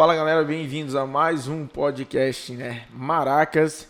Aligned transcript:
Fala 0.00 0.16
galera, 0.16 0.42
bem-vindos 0.42 0.96
a 0.96 1.04
mais 1.04 1.46
um 1.46 1.66
podcast, 1.66 2.52
né? 2.54 2.84
Maracas. 2.90 3.86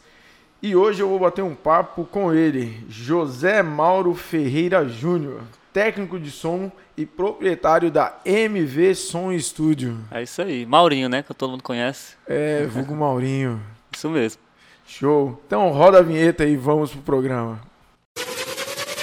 E 0.60 0.75
hoje 0.75 1.00
eu 1.00 1.08
vou 1.08 1.21
bater 1.21 1.40
um 1.40 1.54
papo 1.54 2.04
com 2.04 2.34
ele, 2.34 2.84
José 2.88 3.63
Mauro 3.63 4.12
Ferreira 4.12 4.88
Júnior, 4.88 5.42
técnico 5.73 6.18
de 6.18 6.33
som 6.33 6.73
e 6.96 7.07
proprietário 7.07 7.92
da 7.92 8.18
MV 8.25 8.93
Som 8.96 9.38
Studio. 9.38 9.98
É 10.11 10.25
isso 10.25 10.43
aí, 10.43 10.66
Maurinho, 10.66 11.09
né? 11.09 11.23
Que 11.23 11.32
todo 11.32 11.50
mundo 11.50 11.62
conhece. 11.62 12.16
É, 12.27 12.66
vulgo 12.66 12.96
Maurinho. 12.96 13.62
Isso 13.95 14.11
mesmo. 14.11 14.42
Show. 14.84 15.40
Então 15.46 15.68
roda 15.70 16.00
a 16.00 16.02
vinheta 16.02 16.45
e 16.45 16.56
vamos 16.56 16.90
pro 16.90 17.02
programa. 17.02 17.61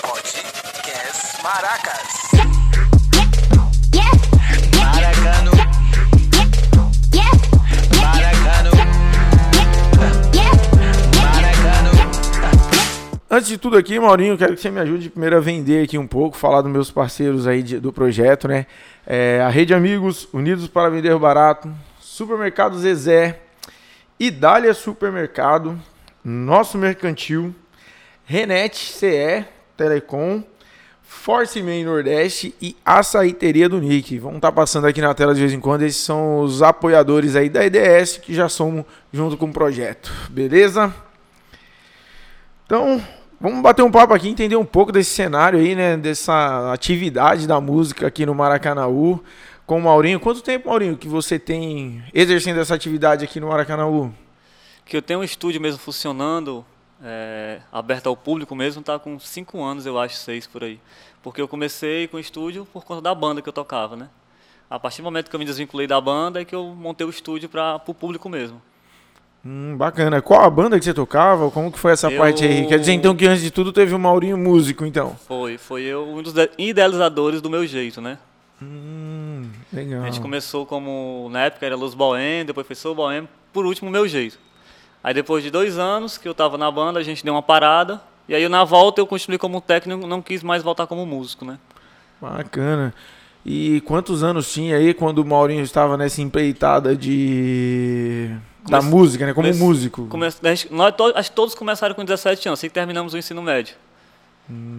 Podcast 0.01 1.41
Maracas. 1.41 1.96
Antes 13.37 13.49
de 13.49 13.57
tudo 13.59 13.77
aqui, 13.77 13.99
Maurinho, 13.99 14.35
quero 14.35 14.55
que 14.55 14.59
você 14.61 14.71
me 14.71 14.79
ajude 14.79 15.11
primeiro 15.11 15.37
a 15.37 15.39
vender 15.39 15.83
aqui 15.83 15.95
um 15.95 16.07
pouco, 16.07 16.35
falar 16.35 16.61
dos 16.61 16.71
meus 16.71 16.89
parceiros 16.89 17.45
aí 17.45 17.61
de- 17.61 17.79
do 17.79 17.93
projeto, 17.93 18.47
né? 18.47 18.65
É, 19.05 19.39
a 19.45 19.47
Rede 19.47 19.75
Amigos, 19.75 20.27
Unidos 20.33 20.67
para 20.67 20.89
Vender 20.89 21.15
Barato, 21.19 21.71
Supermercado 21.99 22.79
Zezé, 22.79 23.39
Idália 24.19 24.73
Supermercado, 24.73 25.79
Nosso 26.25 26.79
Mercantil, 26.79 27.53
Renete 28.25 28.91
CE, 28.91 29.45
Telecom, 29.77 30.41
Force 31.03 31.61
Man 31.61 31.83
Nordeste 31.85 32.55
e 32.59 32.75
Açaíteria 32.83 33.69
do 33.69 33.79
Nick. 33.79 34.17
Vão 34.17 34.37
estar 34.37 34.51
passando 34.51 34.87
aqui 34.87 34.99
na 34.99 35.13
tela 35.13 35.35
de 35.35 35.41
vez 35.41 35.53
em 35.53 35.59
quando. 35.59 35.83
Esses 35.83 36.01
são 36.01 36.39
os 36.39 36.63
apoiadores 36.63 37.35
aí 37.35 37.49
da 37.49 37.63
IDS 37.63 38.17
que 38.17 38.33
já 38.33 38.49
somos 38.49 38.83
junto 39.13 39.37
com 39.37 39.45
o 39.45 39.53
projeto. 39.53 40.11
Beleza? 40.31 40.91
Então, 42.65 42.99
vamos 43.39 43.61
bater 43.61 43.83
um 43.83 43.91
papo 43.91 44.13
aqui, 44.13 44.29
entender 44.29 44.55
um 44.55 44.65
pouco 44.65 44.91
desse 44.91 45.11
cenário 45.11 45.59
aí, 45.59 45.75
né? 45.75 45.97
Dessa 45.97 46.71
atividade 46.73 47.47
da 47.47 47.61
música 47.61 48.07
aqui 48.07 48.25
no 48.25 48.35
Maracanaú 48.35 49.23
com 49.65 49.77
o 49.77 49.81
Maurinho. 49.81 50.19
Quanto 50.19 50.41
tempo, 50.41 50.69
Maurinho, 50.69 50.97
que 50.97 51.07
você 51.07 51.37
tem 51.37 52.03
exercendo 52.13 52.59
essa 52.59 52.73
atividade 52.73 53.23
aqui 53.23 53.39
no 53.39 53.47
Maracanaú? 53.47 54.13
Que 54.85 54.97
eu 54.97 55.01
tenho 55.01 55.19
um 55.19 55.23
estúdio 55.23 55.59
mesmo 55.59 55.79
funcionando, 55.79 56.65
é, 57.03 57.59
aberto 57.71 58.07
ao 58.07 58.15
público 58.15 58.55
mesmo, 58.55 58.81
tá 58.81 58.97
com 58.97 59.19
cinco 59.19 59.63
anos, 59.63 59.85
eu 59.85 59.99
acho, 59.99 60.15
seis 60.15 60.47
por 60.47 60.63
aí. 60.63 60.79
Porque 61.21 61.41
eu 61.41 61.47
comecei 61.47 62.07
com 62.07 62.17
o 62.17 62.19
estúdio 62.19 62.65
por 62.71 62.85
conta 62.85 63.01
da 63.01 63.13
banda 63.13 63.41
que 63.41 63.49
eu 63.49 63.53
tocava, 63.53 63.95
né? 63.95 64.09
A 64.69 64.79
partir 64.79 65.01
do 65.01 65.05
momento 65.05 65.29
que 65.29 65.35
eu 65.35 65.39
me 65.39 65.45
desvinculei 65.45 65.87
da 65.87 65.99
banda 65.99 66.41
é 66.41 66.45
que 66.45 66.55
eu 66.55 66.63
montei 66.75 67.05
o 67.05 67.09
estúdio 67.09 67.47
para 67.47 67.81
o 67.85 67.93
público 67.93 68.27
mesmo. 68.27 68.61
Hum, 69.49 69.77
bacana. 69.77 70.21
Qual 70.21 70.41
a 70.41 70.49
banda 70.49 70.77
que 70.77 70.83
você 70.83 70.93
tocava? 70.93 71.49
Como 71.49 71.71
que 71.71 71.79
foi 71.79 71.93
essa 71.93 72.11
Eu- 72.11 72.17
parte 72.17 72.43
aí? 72.43 72.65
Quer 72.67 72.79
dizer, 72.79 72.91
então, 72.91 73.15
que 73.15 73.25
antes 73.25 73.41
de 73.41 73.49
tudo 73.49 73.71
teve 73.71 73.95
o 73.95 73.99
Maurinho 73.99 74.37
músico, 74.37 74.85
então? 74.85 75.15
Foi, 75.25 75.57
foi 75.57 75.83
eu 75.83 76.05
um 76.05 76.21
dos 76.21 76.33
de- 76.33 76.49
idealizadores 76.57 77.39
do 77.39 77.49
meu 77.49 77.65
jeito, 77.65 78.01
né? 78.01 78.17
Hum, 78.61 79.47
legal. 79.71 80.01
A 80.03 80.05
gente 80.07 80.19
começou 80.19 80.65
como, 80.65 81.29
na 81.31 81.43
época 81.45 81.65
era 81.65 81.77
Luz 81.77 81.93
Bohem, 81.93 82.43
depois 82.43 82.67
foi 82.67 82.75
Soul 82.75 82.95
Bohem, 82.95 83.25
por 83.53 83.65
último, 83.65 83.87
o 83.87 83.91
meu 83.91 84.05
jeito. 84.05 84.37
Aí 85.01 85.13
depois 85.13 85.41
de 85.43 85.49
dois 85.49 85.77
anos 85.77 86.17
que 86.17 86.27
eu 86.27 86.33
tava 86.33 86.57
na 86.57 86.69
banda, 86.69 86.99
a 86.99 87.03
gente 87.03 87.23
deu 87.23 87.33
uma 87.33 87.41
parada, 87.41 88.01
e 88.27 88.35
aí 88.35 88.49
na 88.49 88.65
volta 88.65 88.99
eu 88.99 89.07
continuei 89.07 89.37
como 89.37 89.61
técnico, 89.61 90.05
não 90.05 90.21
quis 90.21 90.43
mais 90.43 90.61
voltar 90.61 90.87
como 90.87 91.05
músico, 91.05 91.45
né? 91.45 91.57
Bacana. 92.19 92.93
E 93.45 93.79
quantos 93.85 94.23
anos 94.23 94.51
tinha 94.51 94.75
aí 94.75 94.93
quando 94.93 95.19
o 95.19 95.25
Maurinho 95.25 95.61
estava 95.63 95.95
nessa 95.95 96.21
empreitada 96.21 96.93
de... 96.97 98.29
da 98.69 98.81
música, 98.81 99.25
né? 99.25 99.33
Como 99.33 99.53
músico. 99.53 100.07
Come- 100.07 100.25
a 100.27 100.55
gente- 100.55 100.71
nós 100.73 100.95
to- 100.95 101.13
acho 101.15 101.29
que 101.29 101.35
todos 101.35 101.55
começaram 101.55 101.95
com 101.95 102.03
17 102.05 102.47
anos, 102.47 102.59
assim 102.59 102.67
que 102.67 102.73
terminamos 102.73 103.13
o 103.13 103.17
ensino 103.17 103.41
médio. 103.41 103.75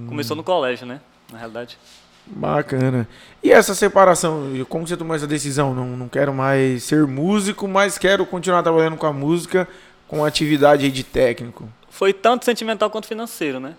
Começou 0.09 0.37
no 0.37 0.43
colégio, 0.43 0.87
né? 0.87 1.01
Na 1.31 1.39
realidade. 1.39 1.79
Bacana. 2.27 3.09
E 3.43 3.51
essa 3.51 3.75
separação, 3.75 4.51
como 4.69 4.87
você 4.87 4.97
tomou 4.97 5.15
essa 5.17 5.27
decisão? 5.27 5.75
Não, 5.75 5.87
não 5.97 6.09
quero 6.09 6.33
mais 6.33 6.85
ser 6.85 7.07
músico, 7.07 7.67
mas 7.69 7.97
quero 7.99 8.25
continuar 8.27 8.63
trabalhando 8.63 8.97
com 8.97 9.07
a 9.07 9.13
música, 9.13 9.67
com 10.07 10.25
atividade 10.25 10.85
aí 10.85 10.91
de 10.91 11.03
técnico. 11.05 11.69
Foi 11.91 12.13
tanto 12.13 12.45
sentimental 12.45 12.91
quanto 12.91 13.07
financeiro, 13.07 13.59
né? 13.61 13.75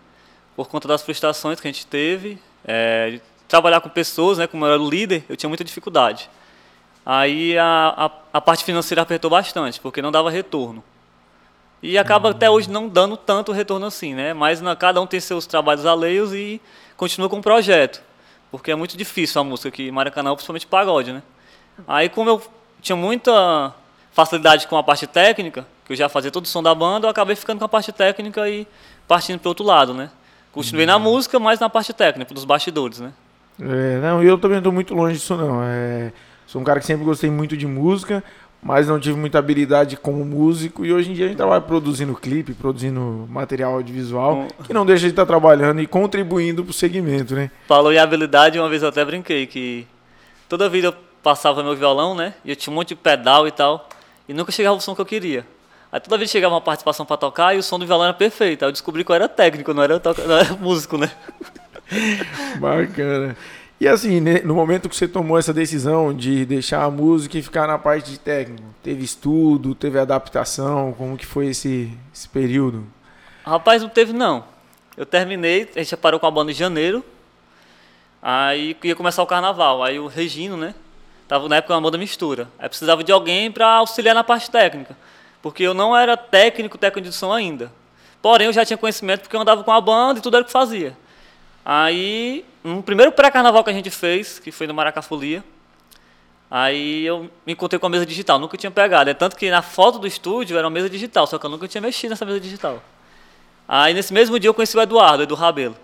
Por 0.56 0.68
conta 0.68 0.88
das 0.88 1.02
frustrações 1.02 1.60
que 1.60 1.68
a 1.68 1.72
gente 1.72 1.86
teve, 1.88 2.38
é, 2.66 3.20
trabalhar 3.48 3.82
com 3.82 3.90
pessoas, 3.90 4.38
né? 4.40 4.48
Como 4.48 4.66
eu 4.66 4.74
era 4.74 4.82
o 4.82 4.90
líder, 4.90 5.24
eu 5.30 5.36
tinha 5.38 5.48
muita 5.50 5.64
dificuldade. 5.64 6.30
Aí 7.12 7.58
a, 7.58 7.94
a, 7.98 8.38
a 8.38 8.40
parte 8.40 8.64
financeira 8.64 9.02
apertou 9.02 9.32
bastante, 9.32 9.80
porque 9.80 10.00
não 10.00 10.12
dava 10.12 10.30
retorno. 10.30 10.84
E 11.82 11.98
acaba 11.98 12.30
até 12.30 12.52
hoje 12.52 12.70
não 12.70 12.88
dando 12.88 13.18
tanto 13.18 13.52
retorno 13.52 13.88
assim, 13.88 14.14
né? 14.14 14.32
Mas 14.32 14.62
na, 14.62 14.76
cada 14.76 15.02
um 15.02 15.08
tem 15.08 15.20
seus 15.20 15.48
trabalhos 15.48 15.88
alheios 15.88 16.36
e 16.36 16.62
continua 16.96 17.28
com 17.28 17.40
o 17.40 17.42
projeto. 17.42 18.00
Porque 18.52 18.70
é 18.70 18.76
muito 18.76 18.96
difícil 18.96 19.42
a 19.42 19.44
música 19.44 19.70
aqui 19.70 19.88
em 19.88 19.92
Maracanã, 19.92 20.36
principalmente 20.36 20.68
pagode, 20.68 21.12
né? 21.12 21.24
Aí 21.88 22.10
como 22.10 22.30
eu 22.30 22.44
tinha 22.80 22.96
muita 22.96 23.74
facilidade 24.12 24.68
com 24.68 24.78
a 24.78 24.84
parte 24.84 25.08
técnica, 25.08 25.66
que 25.88 25.94
eu 25.94 25.98
já 25.98 26.10
fazia 26.10 26.30
todo 26.30 26.46
o 26.46 26.48
som 26.48 26.62
da 26.62 26.76
banda, 26.76 27.08
eu 27.08 27.10
acabei 27.10 27.36
ficando 27.36 27.58
com 27.58 27.66
a 27.66 27.70
parte 27.70 27.92
técnica 27.92 28.48
e 28.48 28.68
partindo 29.08 29.40
para 29.40 29.50
outro 29.50 29.66
lado, 29.66 29.96
né? 29.96 30.12
Continuei 30.52 30.86
na 30.86 31.00
música, 31.00 31.40
mas 31.40 31.60
na 31.60 31.72
parte 31.72 31.92
técnica, 31.92 32.36
dos 32.36 32.46
bastidores, 32.46 33.00
né? 33.00 33.12
É, 33.60 34.00
não, 34.00 34.22
eu 34.22 34.38
também 34.38 34.60
estou 34.60 34.72
muito 34.72 34.94
longe 34.94 35.16
disso 35.18 35.36
não. 35.36 35.64
É, 35.64 36.14
sou 36.52 36.60
um 36.60 36.64
cara 36.64 36.80
que 36.80 36.86
sempre 36.86 37.06
gostei 37.06 37.30
muito 37.30 37.56
de 37.56 37.68
música, 37.68 38.24
mas 38.62 38.88
não 38.88 39.00
tive 39.00 39.18
muita 39.18 39.38
habilidade 39.40 39.96
como 39.96 40.26
músico 40.26 40.86
e 40.86 40.92
hoje 40.92 41.12
em 41.12 41.14
dia 41.14 41.26
a 41.26 41.28
gente 41.30 41.38
trabalha 41.38 41.62
produzindo 41.62 42.14
clipe, 42.16 42.54
produzindo 42.54 43.26
material 43.30 43.76
audiovisual, 43.76 44.48
que 44.66 44.74
não 44.74 44.86
deixa 44.86 45.06
de 45.06 45.12
estar 45.12 45.26
trabalhando 45.26 45.80
e 45.80 45.88
contribuindo 45.88 46.64
para 46.64 46.72
o 46.72 46.74
segmento, 46.74 47.36
né? 47.36 47.52
Falou 47.68 47.94
em 47.94 47.98
habilidade, 48.00 48.58
uma 48.60 48.68
vez 48.68 48.82
eu 48.82 48.90
até 48.90 49.06
brinquei 49.06 49.46
que 49.48 49.88
toda 50.50 50.68
vida 50.68 50.88
eu 50.88 50.94
passava 51.24 51.64
meu 51.64 51.76
violão, 51.76 52.16
né? 52.16 52.34
E 52.44 52.50
eu 52.50 52.56
tinha 52.56 52.72
um 52.72 52.76
monte 52.76 52.90
de 52.90 52.96
pedal 52.96 53.48
e 53.48 53.52
tal, 53.52 53.88
e 54.28 54.34
nunca 54.34 54.52
chegava 54.52 54.76
o 54.76 54.82
som 54.82 54.96
que 54.96 55.02
eu 55.02 55.06
queria. 55.06 55.46
Aí 55.92 56.00
toda 56.00 56.18
vez 56.18 56.30
chegava 56.30 56.54
uma 56.54 56.62
participação 56.62 57.06
para 57.06 57.18
tocar 57.18 57.56
e 57.56 57.60
o 57.60 57.64
som 57.64 57.80
do 57.80 57.86
violão 57.86 58.06
era 58.06 58.14
perfeito. 58.14 58.64
Aí 58.64 58.68
eu 58.68 58.72
descobri 58.72 59.04
que 59.04 59.12
eu 59.12 59.16
era 59.16 59.28
técnico, 59.30 59.74
não 59.74 59.82
era, 59.84 60.00
toca- 60.00 60.24
não 60.24 60.36
era 60.38 60.54
músico, 60.60 60.98
né? 60.98 61.10
Bacana. 62.60 63.36
E 63.80 63.88
assim, 63.88 64.20
né, 64.20 64.42
no 64.44 64.54
momento 64.54 64.90
que 64.90 64.96
você 64.96 65.08
tomou 65.08 65.40
essa 65.40 65.54
decisão 65.54 66.14
de 66.14 66.46
deixar 66.46 66.84
a 66.84 66.92
música 66.92 67.38
e 67.38 67.42
ficar 67.42 67.66
na 67.66 67.78
parte 67.78 68.12
de 68.12 68.20
técnico, 68.20 68.68
teve 68.84 69.06
estudo, 69.06 69.74
teve 69.74 69.98
adaptação, 69.98 70.94
como 70.98 71.18
que 71.18 71.26
foi 71.26 71.48
esse, 71.48 71.98
esse 72.14 72.28
período? 72.28 72.86
Rapaz, 73.46 73.82
não 73.82 73.88
teve 73.90 74.12
não. 74.12 74.44
Eu 74.98 75.06
terminei, 75.06 75.70
a 75.74 75.80
gente 75.80 75.96
parou 75.96 76.20
com 76.20 76.28
a 76.28 76.32
banda 76.32 76.52
em 76.52 76.54
janeiro. 76.54 77.06
Aí 78.22 78.76
ia 78.84 78.96
começar 78.96 79.24
o 79.24 79.28
carnaval. 79.28 79.82
Aí 79.82 79.98
o 79.98 80.08
Regino, 80.08 80.58
né? 80.58 80.76
Tava 81.26 81.48
na 81.48 81.56
época 81.56 81.74
uma 81.74 81.80
banda 81.80 81.98
mistura. 81.98 82.50
Aí 82.60 82.68
precisava 82.68 83.02
de 83.02 83.14
alguém 83.14 83.50
para 83.50 83.76
auxiliar 83.76 84.14
na 84.14 84.26
parte 84.26 84.52
técnica. 84.52 84.98
Porque 85.42 85.64
eu 85.64 85.74
não 85.74 85.96
era 85.96 86.18
técnico, 86.18 86.78
técnico 86.78 87.08
de 87.08 87.16
som 87.16 87.32
ainda. 87.32 87.72
Porém, 88.22 88.48
eu 88.48 88.54
já 88.54 88.66
tinha 88.66 88.78
conhecimento 88.78 89.22
porque 89.22 89.38
eu 89.38 89.40
andava 89.40 89.64
com 89.64 89.72
a 89.72 89.80
banda 89.80 90.20
e 90.20 90.22
tudo 90.22 90.36
era 90.36 90.44
o 90.44 90.46
que 90.46 90.52
fazia. 90.52 90.98
Aí, 91.72 92.44
no 92.64 92.82
primeiro 92.82 93.12
pré-carnaval 93.12 93.64
que 93.64 93.70
a 93.70 93.74
gente 93.74 93.92
fez, 93.92 94.40
que 94.40 94.52
foi 94.52 94.66
no 94.66 94.74
Maracafolia, 94.74 95.44
aí 96.50 97.06
eu 97.06 97.30
me 97.46 97.54
encontrei 97.54 97.78
com 97.78 97.86
a 97.86 97.90
mesa 97.90 98.08
digital. 98.08 98.40
Nunca 98.40 98.58
tinha 98.58 98.72
pegado. 98.72 99.08
É 99.08 99.14
tanto 99.14 99.36
que 99.36 99.52
na 99.52 99.62
foto 99.62 100.00
do 100.00 100.08
estúdio 100.08 100.58
era 100.58 100.66
uma 100.66 100.74
mesa 100.74 100.90
digital, 100.90 101.28
só 101.28 101.38
que 101.38 101.46
eu 101.46 101.50
nunca 101.52 101.68
tinha 101.68 101.80
mexido 101.80 102.10
nessa 102.10 102.26
mesa 102.26 102.40
digital. 102.40 102.82
Aí 103.68 103.94
nesse 103.94 104.12
mesmo 104.12 104.40
dia 104.40 104.50
eu 104.50 104.54
conheci 104.56 104.76
o 104.76 104.82
Eduardo, 104.82 105.22
Edu 105.22 105.36
Rabelo. 105.36 105.78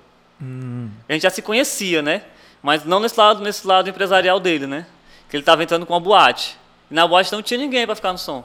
A 1.07 1.13
gente 1.13 1.21
já 1.21 1.29
se 1.29 1.43
conhecia, 1.43 2.01
né? 2.01 2.23
Mas 2.63 2.83
não 2.83 2.99
nesse 2.99 3.19
lado, 3.19 3.43
nesse 3.43 3.67
lado 3.67 3.87
empresarial 3.87 4.39
dele, 4.39 4.65
né? 4.65 4.87
Que 5.29 5.35
ele 5.35 5.43
estava 5.43 5.61
entrando 5.61 5.85
com 5.85 5.93
uma 5.93 5.99
boate. 5.99 6.57
E 6.89 6.95
na 6.95 7.05
boate 7.05 7.31
não 7.31 7.43
tinha 7.43 7.59
ninguém 7.59 7.85
para 7.85 7.93
ficar 7.95 8.11
no 8.11 8.17
som. 8.17 8.43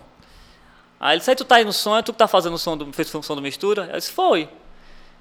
Aí 1.00 1.14
ele 1.14 1.20
disse, 1.20 1.34
tu 1.36 1.46
tá 1.46 1.54
aí 1.54 1.64
no 1.64 1.72
som, 1.72 1.96
é 1.96 2.02
tu 2.02 2.12
que 2.12 2.18
tá 2.18 2.28
fazendo 2.28 2.52
o 2.52 2.58
som 2.58 2.76
do, 2.76 2.92
fez 2.92 3.14
o 3.14 3.22
som 3.22 3.34
do 3.34 3.40
mistura? 3.40 3.88
Eu 3.90 3.96
disse, 3.96 4.12
foi. 4.12 4.46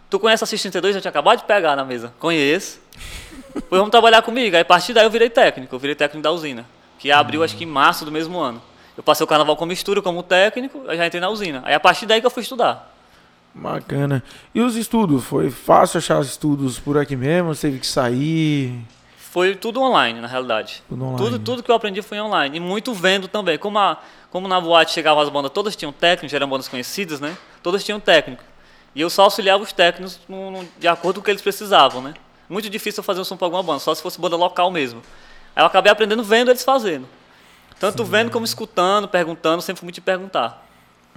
Tu 0.10 0.20
conhece 0.20 0.44
a 0.44 0.48
Cis 0.48 0.62
32? 0.62 0.96
Já 0.96 1.02
tinha 1.02 1.10
acabado 1.10 1.40
de 1.40 1.46
pegar 1.46 1.76
na 1.76 1.86
mesa. 1.86 2.12
Conheço. 2.20 2.80
Pois 3.54 3.80
vamos 3.80 3.92
trabalhar 3.92 4.22
comigo. 4.22 4.56
Aí 4.56 4.62
a 4.62 4.66
partir 4.66 4.94
daí 4.94 5.06
eu 5.06 5.10
virei 5.10 5.30
técnico, 5.30 5.74
eu 5.76 5.80
virei 5.80 5.96
técnico 5.96 6.24
da 6.24 6.32
usina. 6.32 6.66
Que 6.98 7.12
abriu 7.12 7.44
acho 7.44 7.56
que 7.56 7.64
em 7.64 7.68
março 7.68 8.06
do 8.06 8.12
mesmo 8.12 8.40
ano. 8.40 8.62
Eu 8.98 9.04
passei 9.04 9.24
o 9.24 9.28
carnaval 9.28 9.56
com 9.56 9.66
mistura 9.66 10.02
como 10.02 10.22
técnico, 10.24 10.84
eu 10.86 10.98
já 10.98 11.06
entrei 11.06 11.22
na 11.22 11.30
usina. 11.30 11.62
Aí 11.64 11.74
a 11.74 11.80
partir 11.80 12.06
daí 12.06 12.20
que 12.20 12.28
eu 12.28 12.32
fui 12.32 12.44
estudar. 12.44 12.94
Bacana. 13.54 14.24
E 14.54 14.62
os 14.62 14.76
estudos? 14.76 15.24
Foi 15.24 15.50
fácil 15.50 16.00
achar 16.00 16.22
estudos 16.22 16.80
por 16.80 16.98
aqui 16.98 17.16
mesmo? 17.16 17.54
Você 17.54 17.68
teve 17.68 17.80
que 17.80 17.88
sair? 17.88 18.80
Foi 19.18 19.56
tudo 19.56 19.82
online, 19.82 20.20
na 20.20 20.28
realidade. 20.28 20.84
Tudo 20.90 21.04
online. 21.04 21.18
Tudo, 21.18 21.40
tudo 21.40 21.64
que 21.64 21.70
eu 21.72 21.76
aprendi 21.76 22.02
foi 22.02 22.20
online. 22.20 22.58
E 22.58 22.60
muito 22.60 22.94
vendo 22.94 23.28
também. 23.28 23.58
Como, 23.58 23.78
a, 23.78 23.98
como 24.32 24.48
na 24.48 24.60
boate 24.60 24.92
chegavam 24.92 25.22
as 25.22 25.30
bandas, 25.30 25.52
todas 25.52 25.76
tinham 25.76 25.92
técnico, 25.92 26.32
já 26.32 26.38
eram 26.38 26.50
bandas 26.50 26.68
conhecidas, 26.68 27.20
né? 27.20 27.38
Todas 27.62 27.84
tinham 27.84 28.00
técnico. 28.00 28.44
E 28.96 29.02
eu 29.02 29.10
só 29.10 29.24
auxiliava 29.24 29.64
os 29.64 29.72
técnicos 29.72 30.20
no- 30.28 30.52
no- 30.52 30.68
de 30.78 30.88
acordo 30.88 31.16
com 31.16 31.22
o 31.22 31.24
que 31.24 31.32
eles 31.32 31.42
precisavam, 31.42 32.02
né? 32.02 32.14
Muito 32.50 32.70
difícil 32.70 33.00
eu 33.02 33.04
fazer 33.04 33.22
um 33.22 33.24
som 33.24 33.38
para 33.38 33.46
alguma 33.46 33.62
banda, 33.62 33.80
só 33.80 33.94
se 33.94 34.02
fosse 34.02 34.20
banda 34.20 34.36
local 34.36 34.72
mesmo. 34.72 35.02
Aí 35.56 35.62
eu 35.62 35.68
acabei 35.68 35.92
aprendendo 35.92 36.24
vendo 36.24 36.50
eles 36.50 36.64
fazendo. 36.64 37.08
Tanto 37.80 38.04
vendo 38.04 38.32
como 38.32 38.44
escutando, 38.44 39.08
perguntando, 39.08 39.62
sempre 39.62 39.80
fui 39.80 39.86
muito 39.86 39.96
de 39.96 40.02
perguntar. 40.02 40.66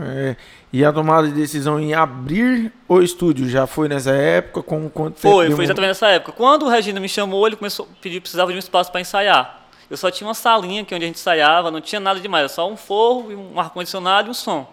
É, 0.01 0.37
e 0.73 0.85
a 0.85 0.93
tomada 0.93 1.29
de 1.29 1.35
decisão 1.35 1.79
em 1.79 1.93
abrir 1.95 2.73
o 2.89 3.01
estúdio 3.03 3.49
já 3.49 3.67
foi 3.67 3.89
nessa 3.89 4.11
época? 4.13 4.63
Com 4.63 4.89
quanto 4.89 5.19
Foi, 5.21 5.51
foi 5.51 5.65
exatamente 5.65 5.89
nessa 5.91 6.09
época. 6.09 6.33
Quando 6.33 6.65
o 6.65 6.69
Regina 6.69 6.99
me 7.01 7.09
chamou, 7.09 7.47
ele 7.47 7.57
começou 7.57 7.87
a 7.91 8.03
pedir, 8.03 8.21
precisava 8.21 8.51
de 8.51 8.57
um 8.57 8.59
espaço 8.59 8.91
para 8.91 9.01
ensaiar. 9.01 9.61
Eu 9.91 9.97
só 9.97 10.11
tinha 10.11 10.27
uma 10.27 10.35
salinha 10.35 10.83
aqui 10.83 10.95
onde 10.95 11.05
a 11.05 11.07
gente 11.09 11.17
ensaiava, 11.17 11.71
não 11.71 11.81
tinha 11.81 12.01
nada 12.01 12.19
demais, 12.21 12.41
era 12.43 12.49
só 12.49 12.71
um 12.71 12.77
forro, 12.77 13.31
um 13.55 13.61
ar-condicionado 13.61 14.29
e 14.29 14.31
um 14.31 14.35
som. 14.35 14.73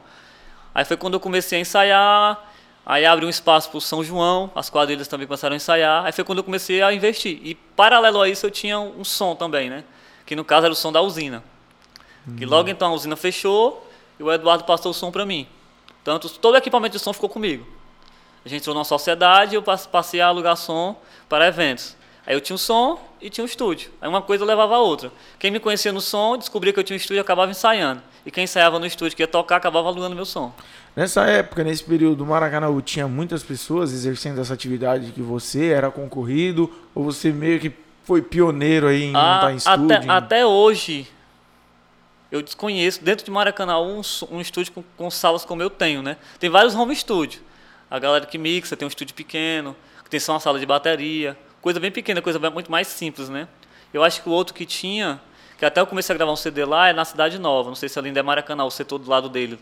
Aí 0.73 0.85
foi 0.85 0.95
quando 0.95 1.15
eu 1.15 1.19
comecei 1.19 1.57
a 1.57 1.61
ensaiar, 1.61 2.48
aí 2.89 3.05
abri 3.05 3.25
um 3.25 3.29
espaço 3.29 3.69
para 3.69 3.77
o 3.77 3.81
São 3.81 4.03
João, 4.03 4.49
as 4.55 4.69
quadrilhas 4.69 5.07
também 5.07 5.27
começaram 5.27 5.53
a 5.53 5.57
ensaiar, 5.57 6.05
aí 6.05 6.11
foi 6.11 6.23
quando 6.23 6.39
eu 6.39 6.43
comecei 6.43 6.81
a 6.81 6.91
investir. 6.91 7.39
E 7.43 7.53
paralelo 7.53 8.19
a 8.21 8.27
isso 8.27 8.45
eu 8.45 8.51
tinha 8.51 8.79
um 8.79 9.03
som 9.03 9.35
também, 9.35 9.69
né? 9.69 9.83
Que 10.25 10.35
no 10.35 10.43
caso 10.43 10.65
era 10.65 10.73
o 10.73 10.75
som 10.75 10.91
da 10.91 10.99
usina. 11.01 11.43
Que 12.37 12.45
logo 12.45 12.67
então 12.69 12.91
a 12.91 12.93
usina 12.93 13.15
fechou 13.15 13.87
e 14.19 14.23
o 14.23 14.31
Eduardo 14.31 14.63
passou 14.63 14.91
o 14.91 14.93
som 14.93 15.11
para 15.11 15.25
mim. 15.25 15.47
Tanto 16.03 16.29
todo 16.29 16.55
o 16.55 16.57
equipamento 16.57 16.97
de 16.97 16.99
som 17.03 17.13
ficou 17.13 17.29
comigo. 17.29 17.65
A 18.43 18.49
gente 18.49 18.61
entrou 18.61 18.73
numa 18.73 18.85
sociedade 18.85 19.53
e 19.53 19.55
eu 19.55 19.61
pass- 19.63 19.85
passei 19.87 20.19
a 20.21 20.27
alugar 20.27 20.55
som 20.57 20.95
para 21.27 21.47
eventos. 21.47 21.95
Aí 22.25 22.35
eu 22.35 22.41
tinha 22.41 22.55
o 22.55 22.59
som 22.59 22.99
e 23.19 23.29
tinha 23.29 23.43
o 23.43 23.47
estúdio. 23.47 23.91
Aí 24.01 24.07
uma 24.07 24.21
coisa 24.21 24.45
levava 24.45 24.75
a 24.75 24.79
outra. 24.79 25.11
Quem 25.39 25.49
me 25.51 25.59
conhecia 25.59 25.91
no 25.91 26.01
som, 26.01 26.37
descobria 26.37 26.71
que 26.71 26.79
eu 26.79 26.83
tinha 26.83 26.95
um 26.95 26.97
estúdio 26.97 27.17
e 27.17 27.19
acabava 27.19 27.49
ensaiando. 27.51 28.01
E 28.25 28.31
quem 28.31 28.43
ensaiava 28.43 28.77
no 28.77 28.85
estúdio 28.85 29.15
que 29.15 29.23
ia 29.23 29.27
tocar, 29.27 29.55
acabava 29.55 29.87
alugando 29.87 30.15
meu 30.15 30.25
som. 30.25 30.53
Nessa 30.99 31.23
época, 31.27 31.63
nesse 31.63 31.81
período, 31.81 32.25
o 32.25 32.27
Maracanã 32.27 32.67
tinha 32.81 33.07
muitas 33.07 33.41
pessoas 33.41 33.93
exercendo 33.93 34.41
essa 34.41 34.53
atividade 34.53 35.13
que 35.13 35.21
você 35.21 35.67
era 35.67 35.89
concorrido? 35.89 36.69
Ou 36.93 37.05
você 37.05 37.31
meio 37.31 37.57
que 37.57 37.71
foi 38.03 38.21
pioneiro 38.21 38.85
aí 38.85 39.03
em 39.03 39.15
Ah, 39.15 39.35
montar 39.35 39.53
estúdio? 39.53 39.95
até, 39.95 40.09
até 40.09 40.45
hoje, 40.45 41.07
eu 42.29 42.41
desconheço 42.41 43.01
dentro 43.01 43.23
de 43.23 43.31
Maracanã 43.31 43.79
um, 43.79 44.01
um 44.29 44.41
estúdio 44.41 44.73
com, 44.73 44.83
com 44.97 45.09
salas 45.09 45.45
como 45.45 45.61
eu 45.61 45.69
tenho, 45.69 46.01
né? 46.01 46.17
Tem 46.37 46.49
vários 46.49 46.75
home 46.75 46.93
studio. 46.93 47.39
A 47.89 47.97
galera 47.97 48.25
que 48.25 48.37
mixa 48.37 48.75
tem 48.75 48.85
um 48.85 48.89
estúdio 48.89 49.15
pequeno, 49.15 49.77
que 50.03 50.09
tem 50.09 50.19
só 50.19 50.33
uma 50.33 50.39
sala 50.41 50.59
de 50.59 50.65
bateria, 50.65 51.37
coisa 51.61 51.79
bem 51.79 51.91
pequena, 51.91 52.21
coisa 52.21 52.37
muito 52.49 52.69
mais 52.69 52.87
simples, 52.89 53.29
né? 53.29 53.47
Eu 53.93 54.03
acho 54.03 54.21
que 54.21 54.27
o 54.27 54.33
outro 54.33 54.53
que 54.53 54.65
tinha, 54.65 55.21
que 55.57 55.63
até 55.63 55.79
eu 55.79 55.87
comecei 55.87 56.13
a 56.13 56.17
gravar 56.17 56.33
um 56.33 56.35
CD 56.35 56.65
lá, 56.65 56.89
é 56.89 56.93
na 56.93 57.05
Cidade 57.05 57.39
Nova, 57.39 57.69
não 57.69 57.75
sei 57.75 57.87
se 57.87 57.97
ainda 57.97 58.19
é 58.19 58.21
Maracanã, 58.21 58.65
o 58.65 58.69
setor 58.69 58.97
do 58.97 59.09
lado 59.09 59.29
dele, 59.29 59.57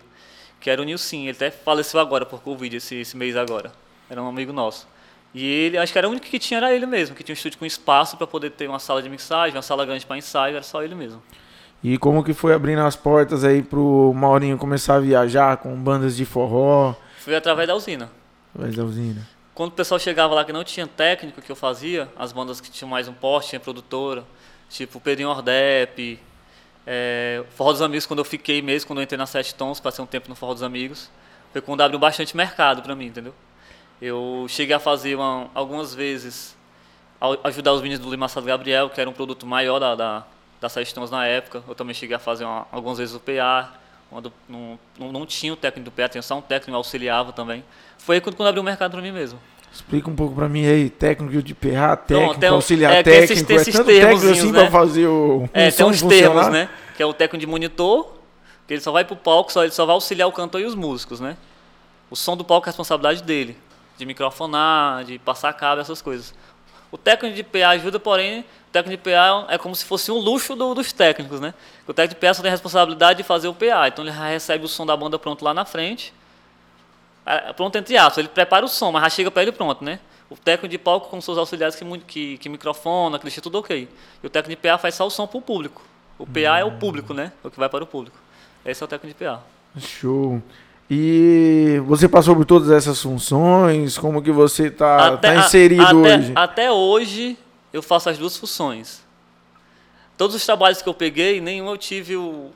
que 0.59 0.69
era 0.69 0.81
o 0.81 0.85
Nilson, 0.85 1.17
ele 1.17 1.31
até 1.31 1.51
faleceu 1.51 1.99
agora 1.99 2.25
por 2.25 2.41
Covid, 2.41 2.75
esse, 2.75 2.95
esse 2.95 3.15
mês 3.15 3.35
agora. 3.35 3.71
Era 4.09 4.21
um 4.21 4.27
amigo 4.27 4.53
nosso. 4.53 4.87
E 5.33 5.45
ele, 5.45 5.77
acho 5.77 5.91
que 5.91 5.97
era 5.97 6.07
o 6.07 6.11
único 6.11 6.25
que 6.25 6.39
tinha, 6.39 6.57
era 6.57 6.73
ele 6.73 6.85
mesmo, 6.85 7.15
que 7.15 7.23
tinha 7.23 7.33
um 7.33 7.37
estúdio 7.37 7.59
com 7.59 7.65
espaço 7.65 8.17
para 8.17 8.25
poder 8.25 8.51
ter 8.51 8.67
uma 8.67 8.79
sala 8.79 9.01
de 9.01 9.09
mixagem, 9.09 9.55
uma 9.55 9.61
sala 9.61 9.85
grande 9.85 10.05
para 10.05 10.17
ensaio, 10.17 10.55
era 10.55 10.63
só 10.63 10.81
ele 10.83 10.95
mesmo. 10.95 11.21
E 11.83 11.97
como 11.97 12.23
que 12.23 12.33
foi 12.33 12.53
abrindo 12.53 12.81
as 12.81 12.95
portas 12.95 13.43
aí 13.43 13.61
pro 13.61 14.11
Maurinho 14.15 14.57
começar 14.57 14.95
a 14.95 14.99
viajar 14.99 15.57
com 15.57 15.75
bandas 15.75 16.17
de 16.17 16.25
forró? 16.25 16.95
Fui 17.19 17.35
através 17.35 17.67
da 17.67 17.75
usina. 17.75 18.09
Vai 18.53 18.71
da 18.71 18.83
usina. 18.83 19.27
Quando 19.53 19.69
o 19.69 19.73
pessoal 19.73 19.99
chegava 19.99 20.33
lá 20.33 20.43
que 20.43 20.53
não 20.53 20.63
tinha 20.63 20.87
técnico 20.87 21.41
que 21.41 21.51
eu 21.51 21.55
fazia, 21.55 22.07
as 22.17 22.31
bandas 22.31 22.59
que 22.59 22.71
tinham 22.71 22.89
mais 22.89 23.07
um 23.07 23.13
porte, 23.13 23.49
tinha 23.49 23.59
produtora, 23.59 24.23
tipo 24.69 24.99
Pedrinho 24.99 25.29
Ordep, 25.29 26.19
é, 26.87 27.43
Forró 27.51 27.73
dos 27.73 27.81
Amigos, 27.81 28.05
quando 28.05 28.19
eu 28.19 28.25
fiquei 28.25 28.61
mesmo, 28.61 28.87
quando 28.87 28.99
eu 28.99 29.03
entrei 29.03 29.17
na 29.17 29.25
Sete 29.25 29.53
Tons, 29.53 29.79
passei 29.79 30.01
um 30.01 30.07
tempo 30.07 30.29
no 30.29 30.35
Forró 30.35 30.53
dos 30.53 30.63
Amigos, 30.63 31.09
foi 31.51 31.61
quando 31.61 31.81
abriu 31.81 31.99
bastante 31.99 32.35
mercado 32.35 32.81
para 32.81 32.95
mim, 32.95 33.07
entendeu? 33.07 33.35
Eu 34.01 34.45
cheguei 34.47 34.73
a 34.75 34.79
fazer 34.79 35.15
uma- 35.15 35.49
algumas 35.53 35.93
vezes, 35.93 36.55
ajudar 37.43 37.73
os 37.73 37.81
meninos 37.81 38.03
do 38.03 38.09
Limaçado 38.09 38.45
Gabriel, 38.45 38.89
que 38.89 39.01
era 39.01 39.09
um 39.09 39.13
produto 39.13 39.45
maior 39.45 39.79
da, 39.79 39.95
da, 39.95 40.23
da 40.61 40.69
Sete 40.69 40.93
Tons 40.93 41.11
na 41.11 41.25
época. 41.25 41.61
Eu 41.67 41.75
também 41.75 41.93
cheguei 41.93 42.15
a 42.15 42.19
fazer 42.19 42.45
uma- 42.45 42.65
algumas 42.71 42.97
vezes 42.99 43.13
o 43.15 43.19
PA, 43.19 43.73
quando 44.09 44.31
não, 44.47 44.79
não, 44.97 45.11
não 45.11 45.25
tinha 45.25 45.51
o 45.51 45.57
técnico 45.57 45.89
do 45.89 45.91
PA, 45.93 46.07
tinha 46.07 46.21
só 46.21 46.37
um 46.37 46.41
técnico, 46.41 46.71
me 46.71 46.77
auxiliava 46.77 47.33
também. 47.33 47.65
Foi 47.97 48.21
quando, 48.21 48.35
quando 48.35 48.47
abriu 48.49 48.61
o 48.61 48.65
mercado 48.65 48.91
para 48.91 49.01
mim 49.01 49.11
mesmo. 49.11 49.39
Explica 49.77 50.09
um 50.09 50.15
pouco 50.15 50.33
pra 50.35 50.49
mim 50.49 50.65
aí, 50.65 50.89
técnico 50.89 51.41
de 51.41 51.53
PA, 51.53 51.95
técnico, 51.95 52.39
tem 52.39 52.49
um- 52.51 52.55
auxiliar 52.55 52.93
é, 52.93 53.03
tem 53.03 53.13
esses- 53.13 53.27
técnico, 53.29 53.47
tem 53.47 53.57
é 53.57 53.61
esses 53.61 53.73
tanto 53.75 53.85
técnico 53.87 54.29
assim 54.31 54.51
né? 54.51 54.59
pra 54.61 54.71
fazer 54.71 55.05
o 55.07 55.43
um 55.43 55.49
É, 55.53 55.69
som 55.69 55.77
tem 55.77 55.85
uns 55.85 55.99
funcionar? 56.01 56.19
termos, 56.33 56.47
né? 56.47 56.69
Que 56.95 57.03
é 57.03 57.05
o 57.05 57.13
técnico 57.13 57.39
de 57.39 57.47
monitor, 57.47 58.11
que 58.67 58.73
ele 58.73 58.81
só 58.81 58.91
vai 58.91 59.05
pro 59.05 59.15
palco, 59.15 59.51
só, 59.53 59.63
ele 59.63 59.71
só 59.71 59.85
vai 59.85 59.93
auxiliar 59.93 60.27
o 60.27 60.31
cantor 60.31 60.61
e 60.61 60.65
os 60.65 60.73
músicos, 60.75 61.19
né? 61.19 61.37
O 62.09 62.15
som 62.15 62.35
do 62.35 62.43
palco 62.43 62.67
é 62.67 62.69
responsabilidade 62.69 63.21
dele, 63.23 63.55
de 63.97 64.05
microfonar, 64.05 65.03
de 65.03 65.19
passar 65.19 65.53
cabo, 65.53 65.79
essas 65.79 66.01
coisas. 66.01 66.33
O 66.91 66.97
técnico 66.97 67.35
de 67.35 67.43
PA 67.43 67.69
ajuda, 67.69 67.99
porém, 67.99 68.39
o 68.41 68.45
técnico 68.71 68.97
de 69.03 69.09
PA 69.11 69.45
é 69.49 69.57
como 69.59 69.75
se 69.75 69.85
fosse 69.85 70.11
um 70.11 70.17
luxo 70.17 70.55
do- 70.55 70.73
dos 70.73 70.91
técnicos, 70.91 71.39
né? 71.39 71.53
O 71.87 71.93
técnico 71.93 72.15
de 72.19 72.25
PA 72.27 72.33
só 72.33 72.41
tem 72.41 72.49
a 72.49 72.53
responsabilidade 72.53 73.17
de 73.17 73.23
fazer 73.23 73.47
o 73.47 73.53
PA, 73.53 73.87
então 73.87 74.03
ele 74.03 74.11
já 74.13 74.25
recebe 74.27 74.65
o 74.65 74.67
som 74.67 74.85
da 74.85 74.97
banda 74.97 75.19
pronto 75.19 75.45
lá 75.45 75.53
na 75.53 75.65
frente, 75.65 76.13
pronto 77.55 77.77
entre 77.77 77.97
aspas, 77.97 78.19
ele 78.19 78.27
prepara 78.29 78.65
o 78.65 78.69
som, 78.69 78.91
mas 78.91 79.03
já 79.03 79.09
chega 79.09 79.31
para 79.31 79.41
ele 79.43 79.51
pronto, 79.51 79.83
né? 79.83 79.99
O 80.29 80.35
técnico 80.35 80.67
de 80.69 80.77
palco 80.77 81.09
com 81.09 81.19
seus 81.21 81.37
auxiliares 81.37 81.75
que, 81.75 81.85
que, 81.99 82.37
que 82.37 82.49
microfona, 82.49 83.17
que 83.17 83.25
deixa 83.25 83.41
tudo 83.41 83.57
ok. 83.59 83.87
E 84.23 84.27
o 84.27 84.29
técnico 84.29 84.61
de 84.61 84.67
PA 84.67 84.77
faz 84.77 84.95
só 84.95 85.07
o 85.07 85.09
som 85.09 85.25
para 85.25 85.37
o 85.37 85.41
público. 85.41 85.81
O 86.19 86.25
PA 86.25 86.59
é 86.59 86.63
o 86.65 86.71
público, 86.71 87.13
né? 87.13 87.31
O 87.43 87.49
que 87.49 87.57
vai 87.59 87.69
para 87.69 87.83
o 87.83 87.87
público. 87.87 88.17
Esse 88.65 88.83
é 88.83 88.85
o 88.85 88.87
técnico 88.87 89.17
de 89.17 89.25
PA. 89.25 89.41
Show. 89.77 90.41
E 90.89 91.81
você 91.85 92.07
passou 92.07 92.35
por 92.35 92.45
todas 92.45 92.71
essas 92.71 93.01
funções? 93.01 93.97
Como 93.97 94.21
que 94.21 94.31
você 94.31 94.71
tá, 94.71 95.17
tá 95.17 95.31
a- 95.31 95.35
inserido 95.35 95.83
até, 95.83 95.95
hoje? 96.17 96.31
Até 96.35 96.71
hoje 96.71 97.37
eu 97.71 97.81
faço 97.83 98.09
as 98.09 98.17
duas 98.17 98.35
funções. 98.37 99.05
Todos 100.17 100.35
os 100.35 100.45
trabalhos 100.45 100.81
que 100.81 100.89
eu 100.89 100.93
peguei, 100.93 101.39
nenhum 101.39 101.69
eu 101.69 101.77
tive 101.77 102.15
o, 102.15 102.51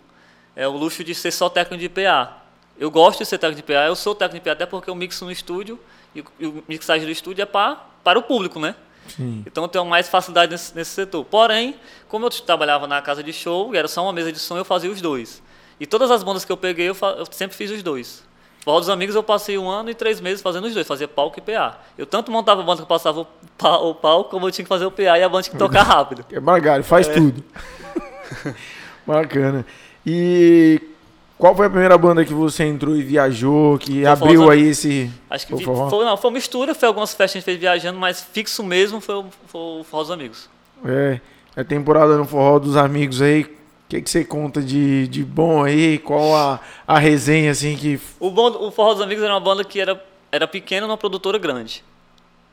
é, 0.56 0.68
o 0.68 0.72
luxo 0.72 1.04
de 1.04 1.14
ser 1.14 1.32
só 1.32 1.48
técnico 1.50 1.80
de 1.82 1.90
PA. 1.90 2.41
Eu 2.82 2.90
gosto 2.92 3.20
de 3.20 3.26
ser 3.28 3.38
técnico 3.38 3.66
de 3.68 3.74
PA, 3.74 3.86
eu 3.86 3.96
sou 3.96 4.16
técnico 4.16 4.44
de 4.44 4.50
PA 4.50 4.54
até 4.54 4.66
porque 4.66 4.90
eu 4.90 4.96
mixo 4.96 5.24
no 5.24 5.32
estúdio 5.32 5.80
e, 6.16 6.22
o- 6.22 6.26
e 6.40 6.46
o 6.48 6.64
mixagem 6.68 7.06
do 7.06 7.12
estúdio 7.12 7.44
é 7.44 7.46
pra, 7.46 7.76
para 8.04 8.18
o 8.18 8.24
público, 8.24 8.60
né? 8.60 8.76
Sim. 9.08 9.44
Então 9.46 9.64
eu 9.64 9.68
tenho 9.68 9.86
mais 9.86 10.10
facilidade 10.10 10.52
nesse, 10.52 10.76
nesse 10.76 10.92
setor. 10.92 11.24
Porém, 11.26 11.76
como 12.08 12.26
eu 12.26 12.30
trabalhava 12.32 12.88
na 12.88 13.02
casa 13.02 13.22
de 13.24 13.32
show 13.32 13.74
e 13.74 13.78
era 13.78 13.88
só 13.88 14.02
uma 14.04 14.12
mesa 14.12 14.32
de 14.32 14.40
som, 14.40 14.58
eu 14.58 14.66
fazia 14.66 14.90
os 14.90 15.00
dois. 15.00 15.42
E 15.80 15.86
todas 15.86 16.10
as 16.12 16.24
bandas 16.24 16.44
que 16.44 16.52
eu 16.52 16.58
peguei, 16.58 16.90
eu, 16.90 16.98
eu 17.18 17.26
sempre 17.32 17.56
fiz 17.56 17.70
os 17.72 17.84
dois. 17.84 18.24
Forró 18.64 18.80
dos 18.80 18.90
Amigos 18.90 19.16
eu 19.16 19.24
passei 19.24 19.58
um 19.58 19.68
ano 19.70 19.90
e 19.90 19.96
três 19.96 20.20
meses 20.22 20.42
fazendo 20.42 20.66
os 20.68 20.74
dois, 20.74 20.86
fazia 20.88 21.08
palco 21.08 21.38
e 21.40 21.42
PA. 21.42 21.80
Eu 21.98 22.06
tanto 22.06 22.32
montava 22.32 22.62
a 22.62 22.64
banda 22.64 22.78
que 22.78 22.84
eu 22.84 22.88
passava 22.88 23.22
o, 23.22 23.26
pa- 23.58 23.78
o 23.78 23.94
palco, 23.96 24.30
como 24.32 24.48
eu 24.48 24.52
tinha 24.52 24.64
que 24.66 24.70
fazer 24.70 24.86
o 24.86 24.92
PA 24.92 25.18
e 25.20 25.24
a 25.24 25.30
banda 25.30 25.44
tinha 25.44 25.54
que 25.54 25.58
tocar 25.60 25.82
rápido. 25.86 26.24
É 26.32 26.40
Margário, 26.40 26.84
faz 26.84 27.08
tudo. 27.08 27.44
Bacana. 29.06 29.66
E 30.06 30.80
qual 31.42 31.56
foi 31.56 31.66
a 31.66 31.70
primeira 31.72 31.98
banda 31.98 32.24
que 32.24 32.36
você 32.36 32.64
entrou 32.66 32.96
e 32.96 33.02
viajou, 33.02 33.80
que 33.80 34.06
abriu 34.06 34.52
aí 34.52 34.68
esse... 34.68 35.10
Acho 35.28 35.48
que 35.48 35.56
vi- 35.56 35.64
foi, 35.66 36.06
não, 36.06 36.16
foi 36.16 36.30
uma 36.30 36.36
mistura, 36.36 36.76
foi 36.76 36.88
algumas 36.88 37.16
festas 37.16 37.32
que 37.32 37.38
a 37.38 37.40
gente 37.40 37.46
fez 37.46 37.60
viajando, 37.60 38.00
mas 38.00 38.22
fixo 38.22 38.64
mesmo 38.64 39.02
foi 39.02 39.16
o, 39.16 39.26
foi 39.48 39.60
o 39.80 39.84
Forró 39.84 40.04
dos 40.04 40.12
Amigos. 40.12 40.48
É, 40.86 41.20
é 41.56 41.64
temporada 41.64 42.16
no 42.16 42.26
Forró 42.26 42.60
dos 42.60 42.78
Amigos 42.78 43.24
aí. 43.24 43.42
O 43.42 43.50
que, 43.90 44.02
que 44.04 44.10
você 44.10 44.24
conta 44.24 44.62
de, 44.62 45.08
de 45.08 45.24
bom 45.24 45.64
aí? 45.64 45.98
Qual 45.98 46.36
a, 46.36 46.60
a 46.88 47.00
resenha, 47.00 47.50
assim, 47.50 47.76
que... 47.76 48.00
O, 48.20 48.30
bom, 48.30 48.68
o 48.68 48.70
Forró 48.70 48.94
dos 48.94 49.02
Amigos 49.02 49.24
era 49.24 49.34
uma 49.34 49.40
banda 49.40 49.64
que 49.64 49.82
era, 49.82 50.00
era 50.32 50.48
pequena 50.48 50.86
numa 50.86 50.96
produtora 50.96 51.40
grande. 51.40 51.84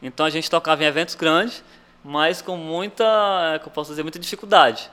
Então 0.03 0.25
a 0.25 0.31
gente 0.31 0.51
tocava 0.51 0.83
em 0.83 0.87
eventos 0.87 1.15
grandes, 1.15 1.63
mas 2.03 2.41
com 2.41 2.57
muita, 2.57 3.05
que 3.63 3.69
eu 3.69 3.73
posso 3.73 3.91
dizer, 3.91 4.03
muita 4.03 4.19
dificuldade. 4.19 4.91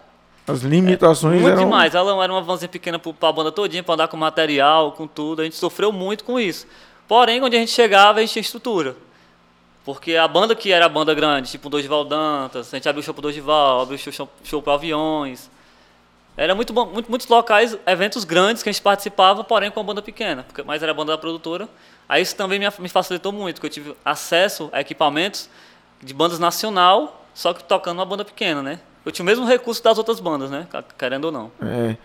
As 0.48 0.62
limitações 0.62 1.42
Muito 1.42 1.54
eram... 1.54 1.64
demais. 1.64 1.96
Ela 1.96 2.24
era 2.24 2.32
uma 2.32 2.42
vanzinha 2.42 2.70
pequena 2.70 3.00
para 3.00 3.30
a 3.30 3.32
banda 3.32 3.52
todinha, 3.52 3.82
para 3.82 3.96
andar 3.96 4.08
com 4.08 4.18
material, 4.18 4.92
com 4.92 5.08
tudo. 5.08 5.42
A 5.42 5.44
gente 5.44 5.56
sofreu 5.56 5.92
muito 5.92 6.24
com 6.24 6.40
isso. 6.40 6.68
Porém, 7.08 7.40
quando 7.40 7.54
a 7.54 7.58
gente 7.58 7.72
chegava, 7.72 8.20
a 8.20 8.22
gente 8.22 8.34
tinha 8.34 8.42
estrutura. 8.42 8.96
Porque 9.84 10.16
a 10.16 10.28
banda 10.28 10.56
que 10.56 10.72
era 10.72 10.86
a 10.86 10.90
banda 10.90 11.14
grande, 11.14 11.52
tipo 11.52 11.68
o 11.68 11.70
Dorival 11.70 12.04
Dantas, 12.04 12.74
a 12.74 12.78
gente 12.78 12.90
abriu 12.90 13.04
show 13.04 13.14
pro 13.14 13.22
Dorival, 13.22 13.82
abriu 13.82 13.98
show, 14.00 14.30
show, 14.44 14.62
pro 14.62 14.74
Aviões. 14.74 15.50
Era 16.36 16.56
muito 16.56 16.74
bom, 16.74 16.88
muito, 16.88 17.10
muitos 17.10 17.28
locais, 17.28 17.78
eventos 17.86 18.24
grandes 18.24 18.64
que 18.64 18.70
a 18.70 18.72
gente 18.72 18.82
participava, 18.82 19.44
porém 19.44 19.70
com 19.70 19.80
a 19.80 19.84
banda 19.84 20.02
pequena, 20.02 20.44
porque, 20.44 20.64
mas 20.64 20.82
era 20.82 20.92
a 20.92 20.96
banda 20.96 21.12
da 21.12 21.18
produtora. 21.18 21.70
Aí 22.10 22.22
isso 22.22 22.36
também 22.36 22.60
me, 22.60 22.66
me 22.80 22.90
facilitou 22.90 23.32
muito, 23.32 23.56
porque 23.56 23.68
eu 23.68 23.72
tive 23.72 23.96
acesso 24.04 24.70
a 24.74 24.82
equipamentos 24.82 25.50
de 26.02 26.14
bandas 26.14 26.40
nacional, 26.40 27.24
só 27.34 27.54
que 27.54 27.64
tocando 27.64 28.00
uma 28.00 28.06
banda 28.06 28.25
pequena, 28.25 28.64
né? 28.64 28.80
Eu 29.06 29.12
tinha 29.12 29.24
o 29.24 29.26
mesmo 29.26 29.46
recurso 29.46 29.84
das 29.84 29.98
outras 29.98 30.20
bandas, 30.20 30.50
né? 30.50 30.68
Querendo 30.98 31.26
ou 31.26 31.32
não. 31.32 31.52
É, 31.62 31.96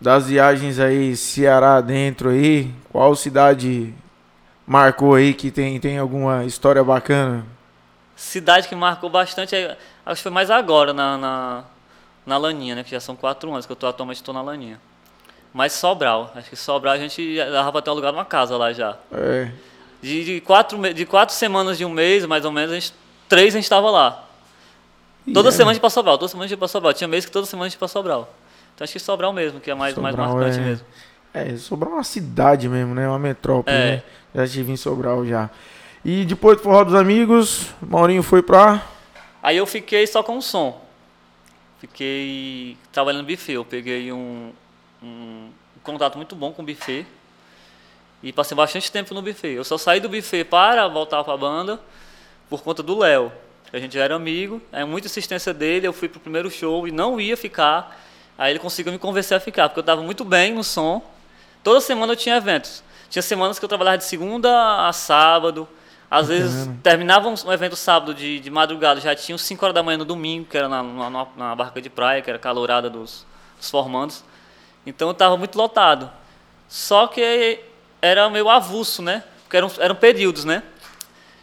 das 0.00 0.26
viagens 0.28 0.78
aí, 0.78 1.14
Ceará 1.16 1.80
dentro 1.80 2.30
aí, 2.30 2.72
qual 2.90 3.14
cidade 3.14 3.92
marcou 4.66 5.14
aí 5.14 5.34
que 5.34 5.50
tem, 5.50 5.78
tem 5.78 5.98
alguma 5.98 6.44
história 6.44 6.82
bacana? 6.82 7.44
Cidade 8.14 8.66
que 8.68 8.74
marcou 8.74 9.10
bastante, 9.10 9.54
é- 9.54 9.76
acho 10.04 10.16
que 10.20 10.22
foi 10.22 10.32
mais 10.32 10.50
agora, 10.50 10.94
na, 10.94 11.18
na, 11.18 11.64
na 12.24 12.38
Laninha, 12.38 12.74
né? 12.74 12.82
Que 12.84 12.90
já 12.90 13.00
são 13.00 13.14
quatro 13.14 13.50
anos 13.52 13.66
que 13.66 13.72
eu 13.72 13.76
tô, 13.76 13.86
atualmente 13.86 14.16
estou 14.16 14.32
na 14.34 14.40
Laninha. 14.40 14.80
Mas 15.52 15.72
Sobral, 15.74 16.32
acho 16.34 16.48
que 16.50 16.56
Sobral 16.56 16.94
a 16.94 16.98
gente 16.98 17.36
dava 17.36 17.70
para 17.72 17.82
ter 17.82 17.90
alugado 17.90 18.16
uma 18.16 18.24
casa 18.24 18.56
lá 18.56 18.72
já. 18.72 18.96
É, 19.12 19.50
De, 20.02 20.24
de, 20.24 20.40
quatro, 20.40 20.94
de 20.94 21.04
quatro 21.06 21.34
semanas 21.34 21.76
de 21.78 21.84
um 21.84 21.90
mês, 21.90 22.24
mais 22.26 22.44
ou 22.44 22.52
menos, 22.52 22.70
gente, 22.74 22.94
três 23.28 23.54
a 23.54 23.58
gente 23.58 23.64
estava 23.64 23.90
lá. 23.90 24.25
E 25.26 25.32
Toda 25.32 25.48
é, 25.48 25.52
semana 25.52 25.70
a 25.70 25.74
gente 25.74 25.80
pra 25.80 25.90
Sobral, 25.90 26.18
toda 26.18 26.28
semana 26.28 26.44
a 26.44 26.48
gente 26.48 26.58
pra 26.58 26.68
Sobral. 26.68 26.92
Tinha 26.92 27.08
mês 27.08 27.24
que 27.24 27.30
toda 27.32 27.46
semana 27.46 27.66
a 27.66 27.68
gente 27.68 27.78
pra 27.78 27.88
Sobral. 27.88 28.32
Então 28.74 28.84
acho 28.84 28.92
que 28.92 28.98
Sobral 28.98 29.32
mesmo, 29.32 29.60
que 29.60 29.70
é 29.70 29.74
mais, 29.74 29.94
mais 29.96 30.14
marcante 30.14 30.58
é- 30.58 30.62
mesmo. 30.62 30.86
É, 31.34 31.56
Sobral 31.56 31.92
é 31.92 31.94
uma 31.96 32.04
cidade 32.04 32.68
mesmo, 32.68 32.94
né? 32.94 33.06
Uma 33.08 33.18
metrópole, 33.18 33.76
É. 33.76 33.90
né? 33.96 34.02
Já 34.34 34.44
estive 34.44 34.72
em 34.72 34.76
Sobral 34.76 35.26
já. 35.26 35.50
E 36.04 36.24
depois 36.24 36.56
do 36.56 36.62
Forró 36.62 36.84
dos 36.84 36.94
Amigos, 36.94 37.66
Maurinho 37.82 38.22
foi 38.22 38.42
pra... 38.42 38.82
Aí 39.42 39.56
eu 39.56 39.66
fiquei 39.66 40.06
só 40.06 40.22
com 40.22 40.38
o 40.38 40.42
som. 40.42 40.80
Fiquei 41.80 42.76
trabalhando 42.92 43.22
no 43.22 43.28
buffet. 43.28 43.52
Eu 43.52 43.64
peguei 43.64 44.12
um, 44.12 44.52
um 45.02 45.48
contato 45.82 46.16
muito 46.16 46.34
bom 46.34 46.52
com 46.52 46.62
o 46.62 46.64
buffet. 46.64 47.06
E 48.22 48.32
passei 48.32 48.56
bastante 48.56 48.90
tempo 48.90 49.14
no 49.14 49.20
buffet. 49.22 49.54
Eu 49.54 49.64
só 49.64 49.76
saí 49.76 50.00
do 50.00 50.08
buffet 50.08 50.44
para 50.44 50.88
voltar 50.88 51.22
para 51.22 51.34
a 51.34 51.36
banda 51.36 51.80
por 52.48 52.62
conta 52.62 52.82
do 52.82 52.98
Léo. 52.98 53.30
A 53.72 53.78
gente 53.78 53.94
já 53.94 54.04
era 54.04 54.14
amigo, 54.14 54.60
é 54.72 54.84
muita 54.84 55.06
insistência 55.08 55.52
dele. 55.52 55.86
Eu 55.86 55.92
fui 55.92 56.08
pro 56.08 56.20
primeiro 56.20 56.50
show 56.50 56.86
e 56.86 56.92
não 56.92 57.20
ia 57.20 57.36
ficar. 57.36 57.98
Aí 58.38 58.52
ele 58.52 58.58
conseguiu 58.58 58.92
me 58.92 58.98
convencer 58.98 59.36
a 59.36 59.40
ficar, 59.40 59.68
porque 59.68 59.78
eu 59.80 59.82
estava 59.82 60.02
muito 60.02 60.24
bem 60.24 60.52
no 60.54 60.62
som. 60.64 61.02
Toda 61.62 61.80
semana 61.80 62.12
eu 62.12 62.16
tinha 62.16 62.36
eventos. 62.36 62.82
Tinha 63.10 63.22
semanas 63.22 63.58
que 63.58 63.64
eu 63.64 63.68
trabalhava 63.68 63.98
de 63.98 64.04
segunda 64.04 64.86
a 64.88 64.92
sábado. 64.92 65.68
Às 66.10 66.28
vezes 66.28 66.68
terminava 66.82 67.28
um 67.28 67.52
evento 67.52 67.74
sábado 67.74 68.14
de, 68.14 68.38
de 68.38 68.48
madrugada, 68.50 69.00
já 69.00 69.14
tinha 69.16 69.36
5 69.36 69.64
horas 69.64 69.74
da 69.74 69.82
manhã 69.82 69.98
no 69.98 70.04
domingo, 70.04 70.46
que 70.48 70.56
era 70.56 70.68
na, 70.68 70.80
na, 70.82 71.10
na- 71.10 71.26
na 71.36 71.54
barca 71.56 71.82
de 71.82 71.90
praia, 71.90 72.22
que 72.22 72.30
era 72.30 72.38
calorada 72.38 72.88
dos, 72.88 73.26
dos 73.58 73.68
formandos. 73.68 74.22
Então 74.86 75.08
eu 75.08 75.12
estava 75.12 75.36
muito 75.36 75.58
lotado. 75.58 76.08
Só 76.68 77.08
que 77.08 77.58
era 78.00 78.28
meio 78.30 78.48
avulso, 78.48 79.02
né? 79.02 79.24
Porque 79.42 79.56
eram, 79.56 79.70
eram 79.80 79.94
períodos, 79.96 80.44
né? 80.44 80.62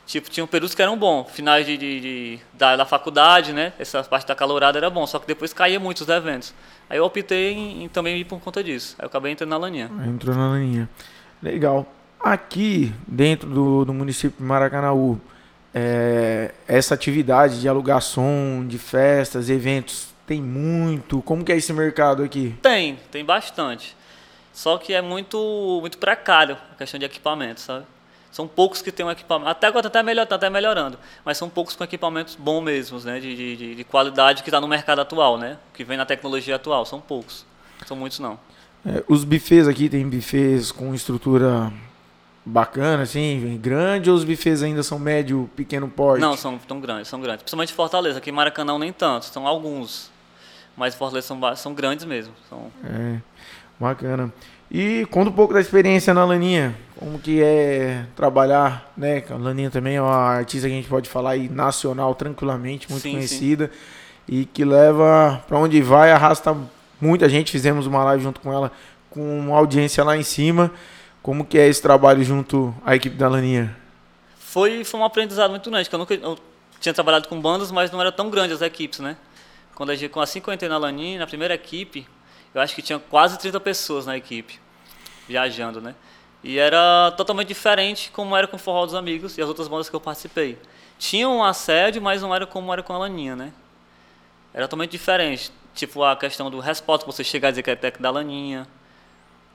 Tipo, 0.06 0.30
tinham 0.30 0.46
períodos 0.46 0.76
que 0.76 0.82
eram 0.82 0.98
bons, 0.98 1.32
finais 1.32 1.66
de, 1.66 1.78
de- 1.78 2.00
de- 2.02 2.40
da, 2.54 2.76
da 2.76 2.86
faculdade, 2.86 3.54
né? 3.54 3.72
Essa 3.80 4.04
parte 4.04 4.28
da 4.28 4.36
calorada 4.36 4.78
era 4.78 4.90
bom, 4.90 5.08
só 5.08 5.18
que 5.18 5.26
depois 5.26 5.54
caía 5.54 5.80
muito 5.80 6.02
os 6.02 6.10
eventos. 6.10 6.54
Aí 6.90 6.98
eu 6.98 7.06
optei 7.06 7.54
em, 7.54 7.84
em 7.86 7.88
também 7.88 8.18
ir 8.18 8.26
por 8.26 8.40
conta 8.42 8.62
disso. 8.62 8.96
Aí 9.00 9.06
eu 9.06 9.08
acabei 9.08 9.32
entrando 9.32 9.50
na 9.52 9.58
laninha. 9.58 9.90
Entrou 10.06 10.36
na 10.36 10.58
linha. 10.58 10.90
Legal. 11.42 11.86
Aqui, 12.20 12.94
dentro 13.08 13.50
do, 13.50 13.86
do 13.86 13.94
município 13.94 14.38
de 14.38 14.44
Maracanaú, 14.44 15.20
é, 15.74 16.54
essa 16.68 16.94
atividade 16.94 17.60
de 17.62 17.68
alugar 17.70 18.02
som, 18.02 18.66
de 18.68 18.78
festas, 18.78 19.50
eventos, 19.50 20.10
tem 20.28 20.42
muito. 20.42 21.22
Como 21.22 21.44
que 21.44 21.52
é 21.52 21.58
esse 21.58 21.72
mercado 21.74 22.24
aqui? 22.24 22.56
Tem, 22.62 22.98
tem 23.12 23.24
bastante. 23.26 23.96
Só 24.54 24.78
que 24.78 24.94
é 24.94 25.02
muito, 25.02 25.80
muito 25.82 25.98
precário 25.98 26.58
a 26.74 26.76
questão 26.76 27.00
de 27.00 27.06
equipamento, 27.06 27.60
sabe? 27.62 27.86
São 28.34 28.48
poucos 28.48 28.82
que 28.82 28.92
têm 28.92 29.06
um 29.06 29.12
equipamento. 29.12 29.48
Até 29.52 29.68
agora 29.68 29.86
está 29.86 30.00
até, 30.00 30.04
melhor, 30.04 30.26
tá 30.26 30.34
até 30.36 30.50
melhorando. 30.50 30.98
Mas 31.24 31.38
são 31.38 31.48
poucos 31.48 31.76
com 31.76 31.84
equipamentos 31.84 32.36
bons 32.36 32.62
mesmos, 32.62 33.06
né? 33.06 33.20
De, 33.20 33.36
de- 33.36 33.56
de, 33.56 33.76
de 33.76 33.84
qualidade 33.84 34.42
que 34.42 34.50
está 34.50 34.60
no 34.60 34.68
mercado 34.68 35.02
atual, 35.02 35.38
né? 35.38 35.60
Que 35.72 35.84
vem 35.84 35.98
na 35.98 36.06
tecnologia 36.06 36.56
atual. 36.56 36.84
São 36.84 37.00
poucos. 37.00 37.46
São 37.86 37.96
muitos 37.96 38.18
não. 38.18 38.40
É, 38.84 39.04
os 39.08 39.24
bufês 39.24 39.68
aqui 39.68 39.88
tem 39.88 40.10
bufês 40.10 40.72
com 40.72 40.96
estrutura 40.96 41.72
bacana, 42.44 43.04
assim, 43.04 43.58
grande, 43.62 44.10
ou 44.10 44.16
os 44.18 44.24
bufês 44.24 44.64
ainda 44.64 44.82
são 44.82 44.98
médio, 44.98 45.48
pequeno 45.56 45.88
porte? 45.88 46.20
Não, 46.20 46.36
são 46.36 46.58
tão 46.58 46.82
grandes, 46.82 47.08
são 47.10 47.22
grandes. 47.22 47.44
Principalmente 47.44 47.72
Fortaleza. 47.72 48.18
Aqui 48.18 48.32
em 48.32 48.34
Maracanã 48.34 48.80
nem 48.80 48.92
tanto. 48.92 49.26
São 49.28 49.46
alguns. 49.46 50.12
Mas 50.76 50.96
Fortaleza 50.96 51.28
são, 51.28 51.56
são 51.56 51.74
grandes 51.76 52.04
mesmo. 52.04 52.34
São... 52.50 52.72
É, 52.84 53.20
bacana. 53.80 54.34
E 54.74 55.06
conta 55.12 55.30
um 55.30 55.34
pouco 55.34 55.54
da 55.54 55.62
experiência 55.62 56.16
na 56.16 56.26
Laninha. 56.26 56.76
Como 56.96 57.20
que 57.20 57.44
é 57.44 58.06
trabalhar, 58.16 58.92
né? 58.98 59.24
A 59.30 59.36
Laninha 59.36 59.70
também 59.70 59.98
é 59.98 60.02
uma 60.02 60.16
artista 60.16 60.68
que 60.68 60.74
a 60.74 60.76
gente 60.76 60.90
pode 60.90 61.08
falar 61.08 61.32
aí 61.32 61.48
nacional 61.48 62.16
tranquilamente, 62.16 62.90
muito 62.90 63.04
Sim, 63.04 63.10
sim. 63.10 63.16
conhecida. 63.18 63.72
E 64.28 64.46
que 64.46 64.66
leva 64.66 65.44
pra 65.48 65.60
onde 65.60 65.80
vai, 65.80 66.12
arrasta 66.12 66.58
muita 67.00 67.30
gente. 67.30 67.52
Fizemos 67.52 67.86
uma 67.86 68.04
live 68.04 68.24
junto 68.24 68.42
com 68.42 68.52
ela, 68.52 68.72
com 69.12 69.40
uma 69.42 69.56
audiência 69.56 70.04
lá 70.04 70.18
em 70.18 70.24
cima. 70.24 70.72
Como 71.22 71.46
que 71.46 71.60
é 71.60 71.68
esse 71.68 71.82
trabalho 71.82 72.24
junto 72.24 72.74
à 72.84 72.96
equipe 72.96 73.16
da 73.16 73.30
Laninha? 73.30 73.78
Foi, 74.40 74.84
foi 74.84 75.00
um 75.00 75.06
aprendizado 75.06 75.52
muito 75.52 75.70
grande, 75.70 75.88
que 75.88 75.94
eu 75.94 76.00
nunca 76.00 76.16
eu 76.16 76.38
tinha 76.80 76.94
trabalhado 76.94 77.28
com 77.28 77.40
bandas, 77.40 77.72
mas 77.72 77.92
não 77.92 78.02
era 78.02 78.12
tão 78.12 78.30
grande 78.30 78.54
as 78.54 78.62
equipes, 78.62 79.00
né? 79.00 79.18
Quando 79.76 79.92
a 79.92 79.96
gente, 79.96 80.12
assim 80.18 80.42
que 80.42 80.50
eu 80.50 80.54
entrei 80.54 80.70
na 80.70 80.78
Laninha, 80.80 81.20
na 81.20 81.28
primeira 81.28 81.54
equipe, 81.54 82.08
eu 82.54 82.62
acho 82.62 82.76
que 82.76 82.82
tinha 82.82 83.00
quase 83.00 83.38
30 83.40 83.60
pessoas 83.60 84.06
na 84.06 84.16
equipe, 84.16 84.60
viajando, 85.28 85.82
né? 85.82 85.96
E 86.44 86.58
era 86.60 87.12
totalmente 87.16 87.48
diferente 87.48 88.12
como 88.12 88.36
era 88.36 88.48
com 88.48 88.58
o 88.58 88.60
Forró 88.60 88.86
dos 88.86 88.96
Amigos 88.96 89.38
e 89.38 89.42
as 89.42 89.48
outras 89.48 89.68
bandas 89.68 89.90
que 89.90 89.96
eu 89.96 90.02
participei. 90.02 90.58
Tinha 91.00 91.28
um 91.28 91.44
assédio, 91.44 92.02
mas 92.02 92.22
não 92.22 92.36
era 92.36 92.46
como 92.46 92.72
era 92.72 92.84
com 92.84 92.94
a 92.94 92.98
Laninha, 92.98 93.36
né? 93.36 93.54
Era 94.54 94.68
totalmente 94.68 94.92
diferente. 94.92 95.52
Tipo, 95.74 96.04
a 96.04 96.16
questão 96.16 96.52
do 96.52 96.60
resposta, 96.60 97.06
você 97.06 97.24
chegar 97.24 97.50
e 97.50 97.52
dizer 97.54 97.64
que 97.64 97.72
é 97.72 97.76
técnico 97.76 98.04
da 98.04 98.12
Laninha, 98.12 98.68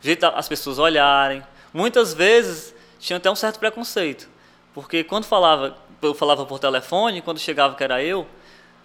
o 0.00 0.04
jeito 0.04 0.20
das 0.20 0.48
pessoas 0.48 0.78
olharem. 0.78 1.42
Muitas 1.72 2.14
vezes 2.14 2.74
tinha 2.98 3.18
até 3.18 3.30
um 3.30 3.36
certo 3.36 3.58
preconceito. 3.58 4.28
Porque 4.74 5.04
quando 5.04 5.24
falava, 5.24 5.76
eu 6.00 6.14
falava 6.14 6.46
por 6.46 6.58
telefone, 6.58 7.20
quando 7.20 7.38
chegava 7.38 7.74
que 7.74 7.84
era 7.84 8.02
eu, 8.02 8.26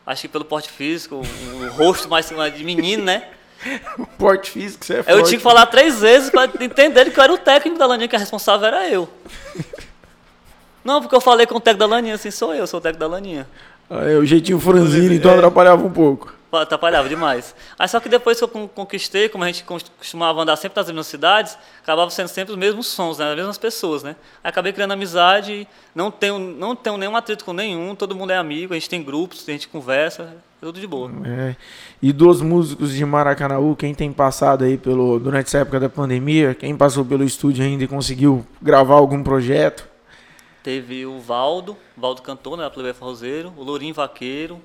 acho 0.06 0.24
que 0.24 0.28
pelo 0.28 0.46
porte 0.46 0.70
físico, 0.70 1.16
o 1.16 1.72
rosto 1.72 2.10
mais 2.10 2.28
de 2.28 2.63
menino, 2.63 3.04
né? 3.04 3.32
O 3.98 4.05
porte 4.05 4.51
físico, 4.51 4.86
você 4.86 4.96
é 4.96 5.00
Eu 5.00 5.03
forte. 5.03 5.25
tinha 5.27 5.38
que 5.38 5.43
falar 5.43 5.65
três 5.67 6.00
vezes 6.01 6.29
para 6.29 6.50
entender 6.63 7.12
que 7.12 7.20
eu 7.20 7.24
era 7.24 7.34
o 7.34 7.38
técnico 7.38 7.77
da 7.79 7.86
Laninha, 7.86 8.08
que 8.08 8.15
a 8.15 8.20
responsável 8.20 8.67
era 8.67 8.89
eu. 8.89 9.08
Não, 10.84 11.01
porque 11.01 11.15
eu 11.15 11.22
falei 11.22 11.46
com 11.46 11.55
o 11.55 11.60
técnico 11.60 11.88
da 11.88 11.96
Laninha, 11.96 12.15
assim, 12.15 12.29
sou 12.32 12.53
eu, 12.53 12.67
sou 12.67 12.79
o 12.79 12.82
técnico 12.82 13.00
da 13.00 13.08
Laninha. 13.08 13.48
Ah, 13.89 14.03
é, 14.10 14.15
o 14.17 14.25
jeitinho 14.25 14.60
franzino, 14.60 15.13
então 15.13 15.32
É. 15.32 15.36
atrapalhava 15.36 15.86
um 15.86 15.91
pouco. 15.91 16.34
Atrapalhava 16.62 17.10
demais. 17.10 17.55
Aí 17.77 17.88
só 17.88 18.00
que 18.00 18.07
depois 18.07 18.38
que 18.38 18.43
eu 18.43 18.48
con- 18.48 18.67
conquistei, 18.67 19.27
como 19.29 19.43
a 19.43 19.48
gente 19.48 19.63
cos- 19.63 19.91
costumava 19.98 20.41
andar 20.41 20.55
sempre 20.55 20.77
nas 20.77 20.88
mesmas 20.88 21.07
cidades, 21.07 21.57
acabava 21.81 22.10
sendo 22.12 22.27
sempre 22.27 22.53
os 22.53 22.57
mesmos 22.60 22.88
sons, 22.88 23.17
né? 23.17 23.29
as 23.31 23.36
mesmas 23.36 23.57
pessoas, 23.57 24.03
né? 24.03 24.15
Aí 24.43 24.50
acabei 24.50 24.72
criando 24.72 24.91
amizade, 24.91 25.67
não 25.95 26.12
tenho, 26.12 26.38
não 26.39 26.75
tenho 26.75 26.98
nenhum 26.98 27.15
atrito 27.15 27.43
com 27.43 27.53
nenhum, 27.53 27.95
todo 27.95 28.15
mundo 28.15 28.31
é 28.31 28.38
amigo, 28.38 28.74
a 28.74 28.75
gente 28.75 28.89
tem 28.89 29.03
grupos, 29.03 29.43
a 29.48 29.51
gente 29.51 29.67
conversa, 29.67 30.24
é 30.62 30.65
tudo 30.65 30.79
de 30.79 30.88
boa. 30.88 31.12
É. 31.25 31.55
E 32.01 32.12
dos 32.13 32.41
músicos 32.41 32.93
de 32.93 33.05
Maracanaú, 33.05 33.75
quem 33.75 33.93
tem 33.93 34.12
passado 34.13 34.63
aí 34.63 34.77
pelo 34.77 35.19
durante 35.19 35.48
essa 35.48 35.60
época 35.60 35.79
da 35.79 35.89
pandemia, 35.89 36.53
quem 36.53 36.75
passou 36.75 37.03
pelo 37.03 37.24
estúdio 37.24 37.65
ainda 37.65 37.83
e 37.83 37.88
conseguiu 37.88 38.45
gravar 38.62 38.95
algum 38.95 39.22
projeto? 39.24 39.88
Teve 40.62 41.05
o 41.05 41.19
Valdo, 41.19 41.75
Valdo 41.98 42.22
cantor, 42.22 42.57
né? 42.57 42.69
Plebeia 42.69 42.93
Forrozeiro, 42.93 43.51
o 43.57 43.63
Lourinho 43.63 43.93
Vaqueiro. 43.93 44.62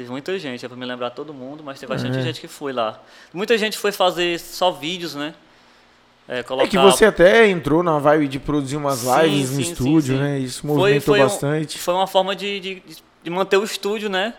Teve 0.00 0.10
muita 0.10 0.38
gente, 0.38 0.64
é 0.64 0.68
pra 0.68 0.78
me 0.78 0.86
lembrar 0.86 1.10
todo 1.10 1.34
mundo, 1.34 1.62
mas 1.62 1.78
teve 1.78 1.92
bastante 1.92 2.16
É. 2.16 2.22
gente 2.22 2.40
que 2.40 2.48
foi 2.48 2.72
lá. 2.72 2.98
Muita 3.34 3.58
gente 3.58 3.76
foi 3.76 3.92
fazer 3.92 4.40
só 4.40 4.70
vídeos, 4.70 5.14
né? 5.14 5.34
É, 6.26 6.42
colocar... 6.42 6.64
É 6.66 6.70
que 6.70 6.78
você 6.78 7.04
até 7.04 7.46
entrou 7.48 7.82
na 7.82 7.98
vibe 7.98 8.26
de 8.26 8.38
produzir 8.38 8.78
umas 8.78 9.00
Sim, 9.00 9.20
lives 9.20 9.50
no 9.50 9.56
sim, 9.56 9.64
sim, 9.64 9.72
estúdio, 9.72 10.16
sim. 10.16 10.22
né? 10.22 10.38
Isso 10.38 10.62
Foi- 10.62 10.70
movimentou 10.70 11.02
foi 11.14 11.20
um- 11.20 11.22
bastante. 11.24 11.78
Foi 11.78 11.92
uma 11.92 12.06
forma 12.06 12.34
de, 12.34 12.60
de, 12.60 12.82
de 13.22 13.28
manter 13.30 13.58
o 13.58 13.62
estúdio, 13.62 14.08
né? 14.08 14.32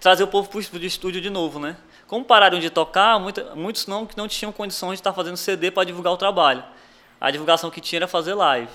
Trazer 0.00 0.24
o 0.24 0.26
povo 0.26 0.48
para 0.48 0.58
o 0.58 0.60
estúdio 0.84 1.20
de 1.20 1.30
novo, 1.30 1.60
né? 1.60 1.76
Como 2.08 2.24
pararam 2.24 2.58
de 2.58 2.68
tocar, 2.68 3.20
muita, 3.20 3.54
muitos 3.54 3.86
não, 3.86 4.04
que 4.04 4.16
não 4.18 4.26
tinham 4.26 4.50
condições 4.50 4.94
de 4.94 5.02
estar 5.02 5.12
fazendo 5.12 5.36
CD 5.36 5.70
para 5.70 5.84
divulgar 5.84 6.12
o 6.12 6.16
trabalho. 6.16 6.64
A 7.20 7.30
divulgação 7.30 7.70
que 7.70 7.80
tinha 7.80 8.00
era 8.00 8.08
fazer 8.08 8.34
live. 8.34 8.72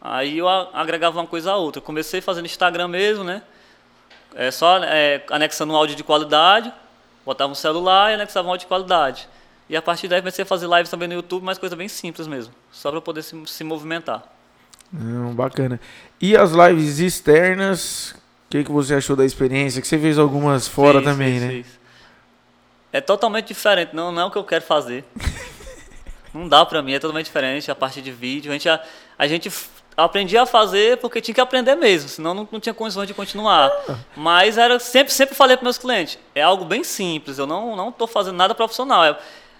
Aí 0.00 0.38
eu 0.38 0.48
agregava 0.48 1.16
uma 1.20 1.28
coisa 1.28 1.52
a 1.52 1.56
outra. 1.56 1.80
Comecei 1.80 2.20
fazendo 2.20 2.46
Instagram 2.46 2.88
mesmo, 2.88 3.22
né? 3.22 3.40
É 4.34 4.50
só 4.50 4.78
é, 4.84 5.22
anexando 5.30 5.72
um 5.72 5.76
áudio 5.76 5.96
de 5.96 6.04
qualidade, 6.04 6.72
botava 7.24 7.52
um 7.52 7.54
celular 7.54 8.10
e 8.10 8.14
anexava 8.14 8.46
um 8.48 8.50
áudio 8.50 8.64
de 8.64 8.68
qualidade. 8.68 9.28
E 9.68 9.76
a 9.76 9.82
partir 9.82 10.08
daí 10.08 10.20
comecei 10.20 10.42
a 10.42 10.46
fazer 10.46 10.68
lives 10.68 10.90
também 10.90 11.08
no 11.08 11.14
YouTube, 11.14 11.42
mas 11.42 11.58
coisa 11.58 11.76
bem 11.76 11.88
simples 11.88 12.26
mesmo, 12.26 12.52
só 12.70 12.90
para 12.90 13.00
poder 13.00 13.22
se, 13.22 13.40
se 13.46 13.64
movimentar. 13.64 14.22
Não, 14.92 15.32
bacana. 15.32 15.80
E 16.20 16.36
as 16.36 16.52
lives 16.52 16.98
externas, 16.98 18.10
o 18.10 18.50
que, 18.50 18.64
que 18.64 18.70
você 18.70 18.94
achou 18.94 19.16
da 19.16 19.24
experiência? 19.24 19.80
Que 19.80 19.88
você 19.88 19.98
fez 19.98 20.18
algumas 20.18 20.68
fora 20.68 21.00
também, 21.00 21.40
né? 21.40 21.64
É 22.92 23.00
totalmente 23.00 23.46
diferente, 23.46 23.96
não, 23.96 24.12
não 24.12 24.22
é 24.22 24.24
o 24.26 24.30
que 24.30 24.36
eu 24.36 24.44
quero 24.44 24.62
fazer. 24.62 25.04
não 26.34 26.46
dá 26.46 26.66
pra 26.66 26.82
mim, 26.82 26.92
é 26.92 26.98
totalmente 26.98 27.26
diferente 27.26 27.70
a 27.70 27.74
parte 27.74 28.02
de 28.02 28.12
vídeo. 28.12 28.50
A 28.50 28.52
gente, 28.52 28.68
a, 28.68 28.82
a 29.18 29.26
gente 29.26 29.50
aprendia 29.96 30.42
a 30.42 30.46
fazer 30.46 30.98
porque 30.98 31.20
tinha 31.20 31.34
que 31.34 31.40
aprender 31.40 31.74
mesmo, 31.76 32.08
senão 32.08 32.32
não, 32.34 32.48
não 32.50 32.60
tinha 32.60 32.74
condições 32.74 33.06
de 33.06 33.14
continuar. 33.14 33.70
Mas 34.16 34.56
era 34.58 34.78
sempre, 34.78 35.12
sempre 35.12 35.34
falei 35.34 35.56
para 35.56 35.64
meus 35.64 35.78
clientes, 35.78 36.18
é 36.34 36.42
algo 36.42 36.64
bem 36.64 36.82
simples, 36.84 37.38
eu 37.38 37.46
não 37.46 37.76
não 37.76 37.88
estou 37.90 38.06
fazendo 38.06 38.36
nada 38.36 38.54
profissional, 38.54 39.04
é, 39.04 39.16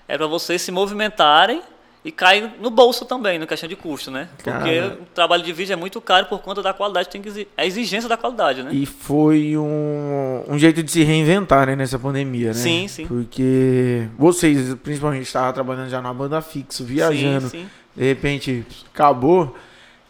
é 0.09 0.17
para 0.17 0.27
vocês 0.27 0.63
se 0.63 0.71
movimentarem 0.73 1.63
e 2.05 2.11
cair 2.11 2.51
no 2.61 2.69
bolso 2.69 3.05
também, 3.05 3.39
na 3.39 3.47
questão 3.47 3.69
de 3.69 3.77
custo, 3.77 4.11
né? 4.11 4.29
Porque 4.43 4.51
Cara. 4.81 4.99
o 5.01 5.07
trabalho 5.15 5.41
de 5.45 5.53
vídeo 5.53 5.73
é 5.73 5.77
muito 5.77 6.01
caro 6.01 6.27
por 6.27 6.41
conta 6.41 6.61
da 6.61 6.73
qualidade, 6.73 7.09
tem 7.09 7.23
que 7.23 7.29
exi- 7.29 7.47
a 7.57 7.65
exigência 7.65 8.09
da 8.09 8.17
qualidade, 8.17 8.61
né? 8.65 8.71
E 8.75 8.85
foi 8.85 9.57
um, 9.57 10.43
um 10.49 10.59
jeito 10.59 10.83
de 10.83 10.91
se 10.91 11.05
reinventar, 11.05 11.65
né, 11.69 11.77
nessa 11.77 12.01
pandemia, 12.01 12.49
né? 12.49 12.55
Sim, 12.55 12.89
sim. 12.89 13.07
Porque 13.07 14.09
vocês, 14.19 14.75
principalmente, 14.83 15.23
estavam 15.23 15.53
trabalhando 15.53 15.91
já 15.91 16.03
na 16.03 16.13
banda 16.13 16.41
fixo, 16.43 16.83
viajando. 16.85 17.49
Sim, 17.49 17.61
sim. 17.61 17.71
De 17.95 18.03
repente, 18.05 18.67
acabou. 18.93 19.55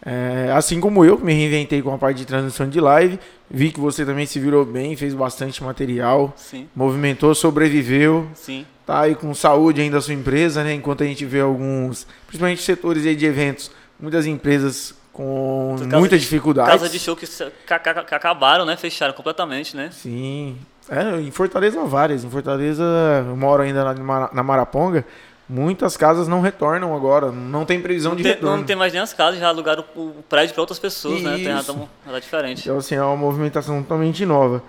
É, 0.05 0.51
assim 0.53 0.81
como 0.81 1.05
eu, 1.05 1.17
que 1.17 1.25
me 1.25 1.33
reinventei 1.33 1.81
com 1.81 1.95
a 1.95 1.99
parte 1.99 2.17
de 2.19 2.27
transmissão 2.27 2.69
de 2.69 2.81
live, 2.81 3.21
vi 3.49 3.71
que 3.71 3.79
você 3.79 4.05
também 4.05 4.27
se 4.27 4.41
virou 4.41 4.65
bem, 4.65 4.97
fez 4.97 5.15
bastante 5.15 5.63
material, 5.63 6.33
Sim, 6.37 6.69
movimentou, 6.75 7.33
sobreviveu, 7.37 8.27
sim. 8.35 8.67
tá 8.85 9.03
aí 9.03 9.15
com 9.15 9.33
saúde 9.33 9.81
ainda 9.81 9.99
a 9.99 10.01
sua 10.01 10.15
empresa, 10.15 10.65
né? 10.65 10.75
Enquanto 10.75 11.05
a 11.05 11.07
gente 11.07 11.25
vê 11.25 11.39
alguns, 11.41 12.05
principalmente 12.27 12.63
setores 12.63 13.07
aí 13.07 13.15
de 13.15 13.27
eventos, 13.27 13.71
muitas 14.01 14.27
empresas 14.27 14.93
com 15.13 15.77
muita 15.93 16.17
de- 16.17 16.25
dificuldade. 16.25 16.71
Casa 16.71 16.89
de 16.89 16.99
show 16.99 17.15
que, 17.15 17.27
que 17.27 18.15
acabaram, 18.15 18.65
né? 18.65 18.77
Fecharam 18.77 19.13
completamente, 19.15 19.77
né? 19.77 19.91
Sim. 19.93 20.57
É, 20.89 21.21
em 21.21 21.31
Fortaleza 21.31 21.81
várias. 21.85 22.25
Em 22.25 22.31
Fortaleza, 22.31 22.83
eu 23.29 23.37
moro 23.37 23.63
ainda 23.63 23.95
na, 23.95 24.31
na 24.33 24.43
Maraponga. 24.43 25.07
Muitas 25.55 25.99
casas 25.99 26.27
não 26.27 26.41
retornam 26.41 26.97
agora. 26.97 27.31
Não 27.31 27.67
tem 27.67 27.79
previsão 27.79 28.13
Não 28.13 28.17
de 28.17 28.23
tem, 28.23 28.33
retorno. 28.33 28.57
não 28.57 28.65
tem 28.65 28.75
mais 28.75 28.91
nem 28.91 29.03
as 29.03 29.13
casas, 29.13 29.39
já 29.39 29.49
alugaram 29.49 29.85
o, 29.95 30.01
o 30.01 30.25
prédio 30.27 30.55
para 30.55 30.63
outras 30.63 30.79
pessoas, 30.79 31.21
né? 31.21 31.33
Tem 31.33 31.43
Isso. 31.43 31.73
nada, 31.75 31.89
nada 32.07 32.21
diferente. 32.23 32.63
Então, 32.63 32.79
assim, 32.79 32.95
é 32.95 33.03
uma 33.03 33.17
movimentação 33.19 33.83
totalmente 33.83 34.25
nova. 34.25 34.63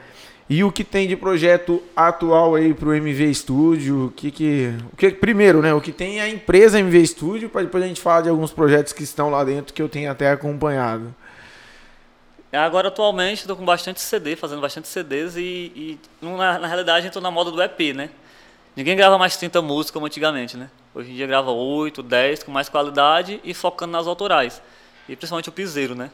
E 0.50 0.62
o 0.62 0.70
que 0.74 0.84
tem 0.84 1.08
de 1.08 1.16
projeto 1.16 1.82
atual 1.96 2.56
aí 2.56 2.74
pro 2.74 2.94
MV 2.94 3.34
Studio? 3.34 4.08
O 4.08 4.12
que 4.12 4.30
que, 4.30 4.74
o 4.92 4.98
que 4.98 5.12
primeiro, 5.12 5.62
né? 5.62 5.74
O 5.74 5.80
que 5.80 5.94
tem 5.94 6.20
é 6.20 6.24
a 6.24 6.30
empresa 6.30 6.78
MV 6.78 7.08
Studio, 7.08 7.50
para 7.50 7.62
depois 7.62 7.82
a 7.82 7.88
gente 7.88 8.02
falar 8.02 8.20
de 8.20 8.30
alguns 8.30 8.52
projetos 8.52 8.92
que 8.92 9.04
estão 9.04 9.30
lá 9.30 9.42
dentro 9.46 9.74
que 9.74 9.82
eu 9.82 9.88
tenho 9.88 10.12
até 10.12 10.30
acompanhado. 10.32 11.16
Agora, 12.52 12.90
atualmente, 12.90 13.40
estou 13.40 13.56
com 13.56 13.64
bastante 13.64 14.02
CD, 14.02 14.36
fazendo 14.36 14.60
bastante 14.60 14.90
CDs 14.90 15.38
e, 15.38 15.40
e 15.42 16.00
na, 16.22 16.60
na 16.60 16.68
realidade, 16.68 17.08
estou 17.08 17.22
na 17.22 17.32
moda 17.32 17.50
do 17.50 17.64
EP, 17.64 17.96
né? 17.96 18.10
Ninguém 18.76 18.96
grava 18.96 19.18
mais 19.18 19.38
30 19.38 19.62
músicas 19.62 19.92
como 19.92 20.06
antigamente, 20.06 20.58
né? 20.58 20.70
Hoje 20.96 21.12
em 21.12 21.16
dia 21.16 21.28
grava 21.28 21.52
8, 21.52 22.02
10 22.02 22.44
com 22.44 22.52
mais 22.52 22.70
qualidade 22.70 23.40
e 23.44 23.54
focando 23.54 23.92
nas 23.92 24.08
autorais. 24.08 24.62
E 25.08 25.16
principalmente 25.16 25.50
o 25.50 25.52
piseiro, 25.52 25.96
né? 25.96 26.10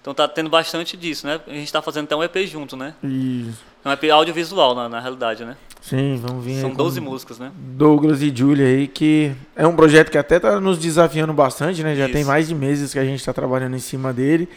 Então 0.00 0.14
tá 0.14 0.26
tendo 0.28 0.48
bastante 0.48 0.96
disso, 0.96 1.26
né? 1.26 1.40
A 1.46 1.52
gente 1.52 1.72
tá 1.72 1.82
fazendo 1.82 2.04
até 2.04 2.16
um 2.16 2.22
EP 2.22 2.36
junto, 2.46 2.76
né? 2.76 2.94
Isso. 3.02 3.62
É 3.84 3.88
um 3.88 3.92
EP 3.92 4.04
audiovisual, 4.10 4.74
na, 4.74 4.88
na 4.88 5.00
realidade, 5.00 5.44
né? 5.44 5.56
Sim, 5.82 6.20
vamos 6.22 6.44
vir 6.44 6.60
São 6.60 6.70
com 6.70 6.76
12 6.76 7.00
músicas, 7.00 7.38
né? 7.38 7.50
Douglas 7.54 8.22
e 8.22 8.34
Julia 8.34 8.66
aí, 8.66 8.88
que 8.88 9.32
é 9.54 9.66
um 9.66 9.74
projeto 9.74 10.10
que 10.10 10.18
até 10.18 10.38
tá 10.38 10.60
nos 10.60 10.78
desafiando 10.78 11.32
bastante, 11.32 11.82
né? 11.82 11.94
Já 11.94 12.04
Isso. 12.04 12.12
tem 12.14 12.24
mais 12.24 12.48
de 12.48 12.54
meses 12.54 12.92
que 12.92 12.98
a 12.98 13.04
gente 13.04 13.24
tá 13.24 13.32
trabalhando 13.32 13.76
em 13.76 13.80
cima 13.80 14.12
dele. 14.12 14.48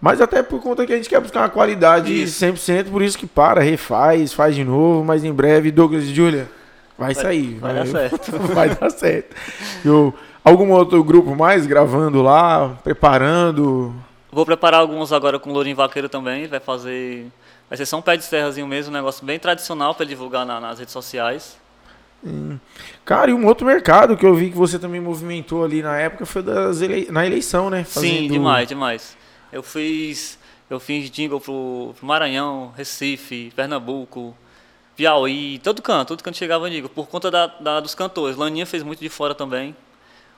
Mas 0.00 0.20
até 0.20 0.42
por 0.42 0.60
conta 0.60 0.84
que 0.86 0.92
a 0.92 0.96
gente 0.96 1.08
quer 1.08 1.20
buscar 1.20 1.40
uma 1.40 1.48
qualidade 1.48 2.22
Isso. 2.22 2.44
100%, 2.44 2.90
por 2.90 3.00
isso 3.02 3.16
que 3.16 3.26
para, 3.26 3.60
refaz, 3.62 4.32
faz 4.32 4.54
de 4.54 4.64
novo, 4.64 5.04
mas 5.04 5.24
em 5.24 5.32
breve, 5.32 5.70
Douglas 5.70 6.04
e 6.04 6.14
Julia, 6.14 6.48
vai, 6.98 7.14
Vai- 7.14 7.22
sair. 7.22 7.54
vai 7.58 7.74
dar 7.74 7.86
certo. 7.86 8.30
vai 8.38 8.68
dar 8.74 8.90
certo. 8.90 9.36
Eu, 9.84 10.14
algum 10.44 10.70
outro 10.72 11.02
grupo 11.04 11.34
mais 11.36 11.66
gravando 11.66 12.22
lá, 12.22 12.78
preparando? 12.84 13.94
Vou 14.32 14.44
preparar 14.44 14.80
alguns 14.80 15.12
agora 15.12 15.38
com 15.38 15.50
o 15.50 15.52
Lourinho 15.52 15.76
Vaqueiro 15.76 16.08
também. 16.08 16.46
Vai 16.46 16.60
fazer. 16.60 17.26
Vai 17.68 17.76
ser 17.78 17.86
só 17.86 17.98
um 17.98 18.02
pé 18.02 18.16
de 18.16 18.24
serrazinho 18.24 18.66
mesmo, 18.66 18.90
um 18.90 18.94
negócio 18.96 19.24
bem 19.24 19.38
tradicional 19.38 19.94
para 19.94 20.04
divulgar 20.04 20.44
na- 20.44 20.60
nas 20.60 20.78
redes 20.78 20.92
sociais. 20.92 21.56
Cara, 23.04 23.30
e 23.30 23.34
um 23.34 23.46
outro 23.46 23.66
mercado 23.66 24.16
que 24.16 24.24
eu 24.24 24.34
vi 24.34 24.50
que 24.50 24.56
você 24.56 24.78
também 24.78 25.00
movimentou 25.00 25.62
ali 25.62 25.82
na 25.82 25.96
época 25.98 26.24
foi 26.24 26.42
das 26.42 26.80
ele... 26.80 27.06
na 27.10 27.26
eleição, 27.26 27.68
né? 27.68 27.84
Sim, 27.84 27.92
Fazendo- 27.92 28.32
demais, 28.32 28.68
demais. 28.68 29.16
Eu 29.52 29.62
fiz. 29.62 30.38
Eu 30.70 30.80
fiz 30.80 31.10
jingle 31.10 31.38
pro, 31.38 31.94
pro 31.98 32.06
Maranhão, 32.06 32.72
Recife, 32.74 33.52
Pernambuco, 33.54 34.34
Piauí, 34.96 35.58
todo 35.58 35.82
canto, 35.82 36.08
todo 36.08 36.22
canto 36.22 36.36
chegava 36.36 36.70
jingle, 36.70 36.88
por 36.88 37.08
conta 37.08 37.30
da, 37.30 37.46
da- 37.46 37.80
dos 37.80 37.94
cantores. 37.94 38.36
Laninha 38.36 38.64
fez 38.66 38.82
muito 38.82 39.00
de 39.00 39.08
fora 39.08 39.34
também. 39.34 39.74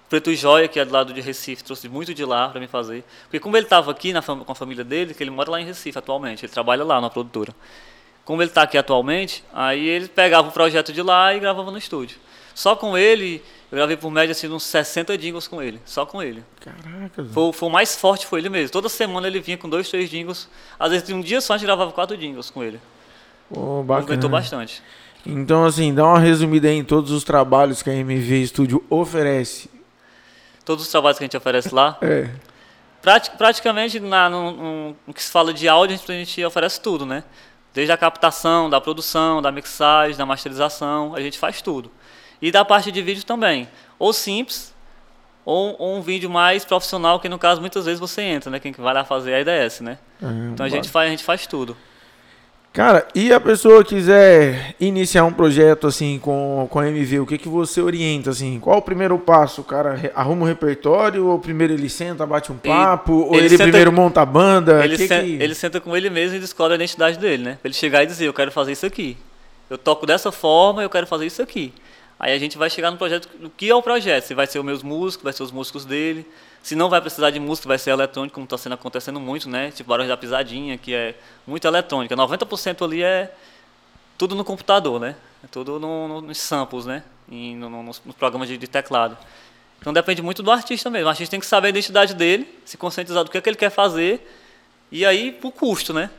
Preto 0.08 0.32
Joia, 0.34 0.68
que 0.68 0.78
é 0.78 0.84
do 0.84 0.92
lado 0.92 1.12
de 1.12 1.20
Recife, 1.20 1.64
trouxe 1.64 1.88
muito 1.88 2.14
de 2.14 2.24
lá 2.24 2.48
para 2.48 2.60
mim 2.60 2.68
fazer. 2.68 3.04
Porque 3.24 3.40
como 3.40 3.56
ele 3.56 3.66
estava 3.66 3.90
aqui 3.90 4.12
na 4.12 4.22
com 4.22 4.44
a 4.52 4.54
família 4.54 4.84
dele, 4.84 5.12
que 5.14 5.22
ele 5.22 5.30
mora 5.30 5.50
lá 5.50 5.60
em 5.60 5.64
Recife 5.64 5.98
atualmente, 5.98 6.44
ele 6.46 6.52
trabalha 6.52 6.84
lá 6.84 7.00
na 7.00 7.10
produtora. 7.10 7.54
Como 8.24 8.40
ele 8.40 8.50
está 8.50 8.62
aqui 8.62 8.78
atualmente, 8.78 9.44
aí 9.52 9.86
ele 9.88 10.08
pegava 10.08 10.48
o 10.48 10.52
projeto 10.52 10.92
de 10.92 11.02
lá 11.02 11.34
e 11.34 11.40
gravava 11.40 11.70
no 11.70 11.78
estúdio. 11.78 12.18
Só 12.54 12.74
com 12.74 12.96
ele, 12.96 13.42
eu 13.70 13.76
gravei 13.76 13.96
por 13.96 14.10
média 14.10 14.30
assim 14.32 14.48
uns 14.48 14.62
60 14.62 15.18
jingles 15.18 15.46
com 15.46 15.60
ele, 15.62 15.80
só 15.84 16.06
com 16.06 16.22
ele. 16.22 16.42
Caraca. 16.60 17.24
Foi, 17.24 17.52
foi 17.52 17.68
o 17.68 17.72
mais 17.72 17.94
forte 17.96 18.26
foi 18.26 18.40
ele 18.40 18.48
mesmo. 18.48 18.70
Toda 18.70 18.88
semana 18.88 19.26
ele 19.26 19.40
vinha 19.40 19.58
com 19.58 19.68
dois, 19.68 19.88
três 19.90 20.08
jingles. 20.08 20.48
Às 20.78 20.90
vezes 20.92 21.10
um 21.10 21.20
dia 21.20 21.40
só 21.40 21.52
a 21.54 21.56
gente 21.58 21.66
gravava 21.66 21.92
quatro 21.92 22.16
jingles 22.16 22.48
com 22.48 22.62
ele. 22.64 22.80
Movimentou 23.50 23.84
bacana. 23.84 24.28
bastante. 24.28 24.82
Então, 25.24 25.64
assim, 25.64 25.92
dá 25.94 26.04
uma 26.04 26.18
resumida 26.20 26.68
aí 26.68 26.76
em 26.76 26.84
todos 26.84 27.10
os 27.10 27.24
trabalhos 27.24 27.82
que 27.82 27.90
a 27.90 27.94
MV 27.94 28.46
Studio 28.46 28.84
oferece. 28.88 29.68
Todos 30.64 30.84
os 30.84 30.90
trabalhos 30.90 31.18
que 31.18 31.24
a 31.24 31.26
gente 31.26 31.36
oferece 31.36 31.74
lá. 31.74 31.96
É. 32.02 32.30
Prati- 33.02 33.30
praticamente, 33.38 34.00
na, 34.00 34.28
no, 34.28 34.50
no- 34.50 34.96
no 35.06 35.14
que 35.14 35.22
se 35.22 35.30
fala 35.30 35.52
de 35.54 35.68
áudio, 35.68 35.94
a 36.08 36.12
gente, 36.12 36.44
oferece 36.44 36.80
tudo, 36.80 37.06
né? 37.06 37.22
Desde 37.72 37.92
a 37.92 37.96
captação, 37.96 38.68
da 38.68 38.80
produção, 38.80 39.40
da 39.40 39.52
mixagem, 39.52 40.16
da 40.16 40.26
masterização, 40.26 41.14
a 41.14 41.20
gente 41.20 41.38
faz 41.38 41.62
tudo. 41.62 41.90
E 42.42 42.50
da 42.50 42.64
parte 42.64 42.90
de 42.90 43.00
vídeo 43.02 43.24
também. 43.24 43.68
Ou 43.98 44.12
simples, 44.12 44.74
ou, 45.44 45.76
ou 45.78 45.96
um 45.96 46.00
vídeo 46.02 46.28
mais 46.28 46.64
profissional, 46.64 47.20
que 47.20 47.28
no 47.28 47.38
caso 47.38 47.60
muitas 47.60 47.84
vezes 47.84 48.00
você 48.00 48.22
entra, 48.22 48.50
né? 48.50 48.58
Quem 48.58 48.72
que 48.72 48.80
vai 48.80 48.92
lá 48.94 49.04
fazer 49.04 49.30
é 49.32 49.36
a 49.36 49.40
IDS, 49.64 49.80
né? 49.82 49.98
Então 50.52 50.66
a 50.66 50.68
gente 50.68 50.88
faz, 50.88 51.06
a 51.06 51.10
gente 51.10 51.22
faz 51.24 51.46
tudo. 51.46 51.76
Cara, 52.76 53.08
e 53.14 53.32
a 53.32 53.40
pessoa 53.40 53.82
quiser 53.82 54.74
iniciar 54.78 55.24
um 55.24 55.32
projeto 55.32 55.86
assim 55.86 56.18
com, 56.18 56.68
com 56.70 56.78
a 56.78 56.86
MV, 56.86 57.20
o 57.20 57.26
que 57.26 57.38
que 57.38 57.48
você 57.48 57.80
orienta 57.80 58.28
assim? 58.28 58.60
Qual 58.60 58.76
o 58.76 58.82
primeiro 58.82 59.18
passo? 59.18 59.62
O 59.62 59.64
cara 59.64 59.98
arruma 60.14 60.42
um 60.42 60.46
repertório 60.46 61.24
ou 61.26 61.38
primeiro 61.38 61.72
ele 61.72 61.88
senta, 61.88 62.26
bate 62.26 62.52
um 62.52 62.58
papo, 62.58 63.14
ou 63.14 63.28
ele 63.36 63.44
ele, 63.46 63.48
senta- 63.48 63.62
primeiro 63.62 63.90
monta 63.90 64.20
a 64.20 64.26
banda? 64.26 64.84
Ele, 64.84 64.94
que 64.98 65.08
sen- 65.08 65.24
que- 65.24 65.42
ele 65.42 65.54
senta 65.54 65.80
com 65.80 65.96
ele 65.96 66.10
mesmo 66.10 66.36
e 66.36 66.38
descobre 66.38 66.74
a 66.74 66.76
identidade 66.76 67.18
dele, 67.18 67.42
né? 67.44 67.58
Pra 67.62 67.68
ele 67.68 67.74
chegar 67.74 68.02
e 68.02 68.06
dizer, 68.06 68.26
eu 68.26 68.34
quero 68.34 68.52
fazer 68.52 68.72
isso 68.72 68.84
aqui. 68.84 69.16
Eu 69.70 69.78
toco 69.78 70.04
dessa 70.04 70.30
forma, 70.30 70.82
eu 70.82 70.90
quero 70.90 71.06
fazer 71.06 71.24
isso 71.24 71.40
aqui. 71.40 71.72
Aí 72.20 72.34
a 72.34 72.38
gente 72.38 72.58
vai 72.58 72.68
chegar 72.68 72.90
no 72.90 72.98
projeto, 72.98 73.26
o 73.42 73.48
que 73.48 73.70
é 73.70 73.74
o 73.74 73.80
projeto? 73.80 74.24
Se 74.24 74.34
vai 74.34 74.46
ser 74.46 74.58
os 74.58 74.64
meus 74.66 74.82
músicos, 74.82 75.24
vai 75.24 75.32
ser 75.32 75.42
os 75.44 75.50
músicos 75.50 75.86
dele. 75.86 76.26
Se 76.66 76.74
não 76.74 76.88
vai 76.90 77.00
precisar 77.00 77.30
de 77.30 77.38
música, 77.38 77.68
vai 77.68 77.78
ser 77.78 77.90
eletrônico, 77.90 78.34
como 78.34 78.42
está 78.42 78.58
sendo 78.58 78.72
acontecendo 78.72 79.20
muito, 79.20 79.48
né? 79.48 79.70
Tipo 79.70 79.88
Barões 79.88 80.08
da 80.08 80.16
Pisadinha, 80.16 80.76
que 80.76 80.92
é 80.92 81.14
muito 81.46 81.64
eletrônica. 81.64 82.16
90% 82.16 82.84
ali 82.84 83.04
é 83.04 83.32
tudo 84.18 84.34
no 84.34 84.44
computador, 84.44 84.98
né? 84.98 85.14
É 85.44 85.46
tudo 85.46 85.78
no, 85.78 86.08
no, 86.08 86.20
nos 86.22 86.38
samples, 86.38 86.84
né? 86.84 87.04
E 87.30 87.54
no- 87.54 87.70
no- 87.70 87.84
nos, 87.84 88.02
nos 88.04 88.16
programas 88.16 88.48
de, 88.48 88.58
de 88.58 88.66
teclado. 88.66 89.16
Então 89.80 89.92
depende 89.92 90.20
muito 90.22 90.42
do 90.42 90.50
artista 90.50 90.90
mesmo. 90.90 91.06
O 91.06 91.08
artista 91.10 91.30
tem 91.30 91.38
que 91.38 91.46
saber 91.46 91.68
a 91.68 91.70
identidade 91.70 92.14
dele, 92.14 92.52
se 92.64 92.76
conscientizar 92.76 93.22
do 93.22 93.30
que, 93.30 93.38
é 93.38 93.40
que 93.40 93.48
ele 93.48 93.56
quer 93.56 93.70
fazer 93.70 94.28
e 94.90 95.06
aí 95.06 95.38
o 95.44 95.52
custo, 95.52 95.94
né? 95.94 96.10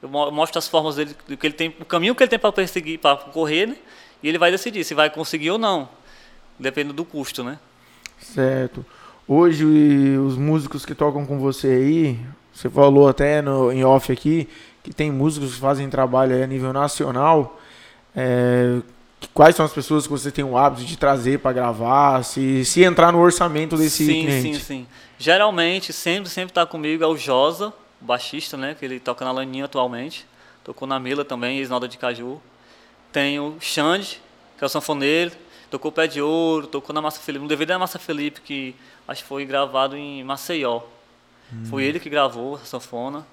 Eu 0.00 0.08
mo- 0.08 0.30
mostro 0.30 0.58
as 0.58 0.66
formas 0.68 0.96
dele, 0.96 1.14
do 1.28 1.36
que 1.36 1.46
ele 1.46 1.52
tem, 1.54 1.68
o 1.78 1.84
caminho 1.84 2.14
que 2.14 2.22
ele 2.22 2.30
tem 2.30 2.38
para 2.38 2.50
perseguir, 2.50 2.98
para 2.98 3.14
correr, 3.18 3.66
né? 3.66 3.76
E 4.22 4.28
ele 4.30 4.38
vai 4.38 4.50
decidir 4.50 4.84
se 4.84 4.94
vai 4.94 5.10
conseguir 5.10 5.50
ou 5.50 5.58
não, 5.58 5.86
dependendo 6.58 6.94
do 6.94 7.04
custo, 7.04 7.44
né? 7.44 7.58
Certo. 8.18 8.86
Hoje 9.26 9.64
os 10.18 10.36
músicos 10.36 10.84
que 10.84 10.94
tocam 10.94 11.24
com 11.24 11.38
você 11.38 11.68
aí, 11.68 12.18
você 12.52 12.68
falou 12.68 13.08
até 13.08 13.40
no, 13.40 13.72
em 13.72 13.84
off 13.84 14.10
aqui, 14.10 14.48
que 14.82 14.92
tem 14.92 15.10
músicos 15.12 15.54
que 15.54 15.60
fazem 15.60 15.88
trabalho 15.88 16.34
aí 16.34 16.42
a 16.42 16.46
nível 16.46 16.72
nacional. 16.72 17.60
É, 18.14 18.80
quais 19.32 19.54
são 19.54 19.64
as 19.64 19.72
pessoas 19.72 20.06
que 20.06 20.12
você 20.12 20.30
tem 20.30 20.44
o 20.44 20.56
hábito 20.56 20.84
de 20.84 20.96
trazer 20.96 21.38
para 21.38 21.52
gravar? 21.52 22.24
Se, 22.24 22.64
se 22.64 22.82
entrar 22.82 23.12
no 23.12 23.20
orçamento 23.20 23.76
desse 23.76 24.04
sim, 24.04 24.24
cliente? 24.24 24.56
sim, 24.56 24.60
sim. 24.60 24.86
Geralmente, 25.18 25.92
sempre, 25.92 26.28
sempre 26.28 26.50
está 26.50 26.66
comigo 26.66 27.04
é 27.04 27.06
o 27.06 27.16
Josa, 27.16 27.72
o 28.00 28.04
baixista, 28.04 28.56
né? 28.56 28.74
Que 28.76 28.84
ele 28.84 28.98
toca 28.98 29.24
na 29.24 29.30
Laninha 29.30 29.66
atualmente. 29.66 30.26
Tocou 30.64 30.86
na 30.86 30.98
Mila 30.98 31.24
também, 31.24 31.58
ex-Nalda 31.58 31.86
de 31.86 31.96
Caju. 31.96 32.40
Tem 33.12 33.38
o 33.38 33.56
Xande, 33.60 34.20
que 34.58 34.64
é 34.64 34.66
o 34.66 34.68
sanfoneiro. 34.68 35.32
Tocou 35.72 35.90
Pé 35.90 36.06
de 36.06 36.20
Ouro, 36.20 36.66
tocou 36.66 36.94
na 36.94 37.00
Massa 37.00 37.18
Felipe. 37.18 37.42
No 37.42 37.48
DVD 37.48 37.72
da 37.72 37.78
Massa 37.78 37.98
Felipe, 37.98 38.42
que 38.42 38.76
acho 39.08 39.22
que 39.22 39.28
foi 39.28 39.46
gravado 39.46 39.96
em 39.96 40.22
Maceió. 40.22 40.82
Foi 41.70 41.82
ele 41.82 41.98
que 41.98 42.10
gravou 42.10 42.56
a 42.56 42.58
sanfona. 42.58 43.26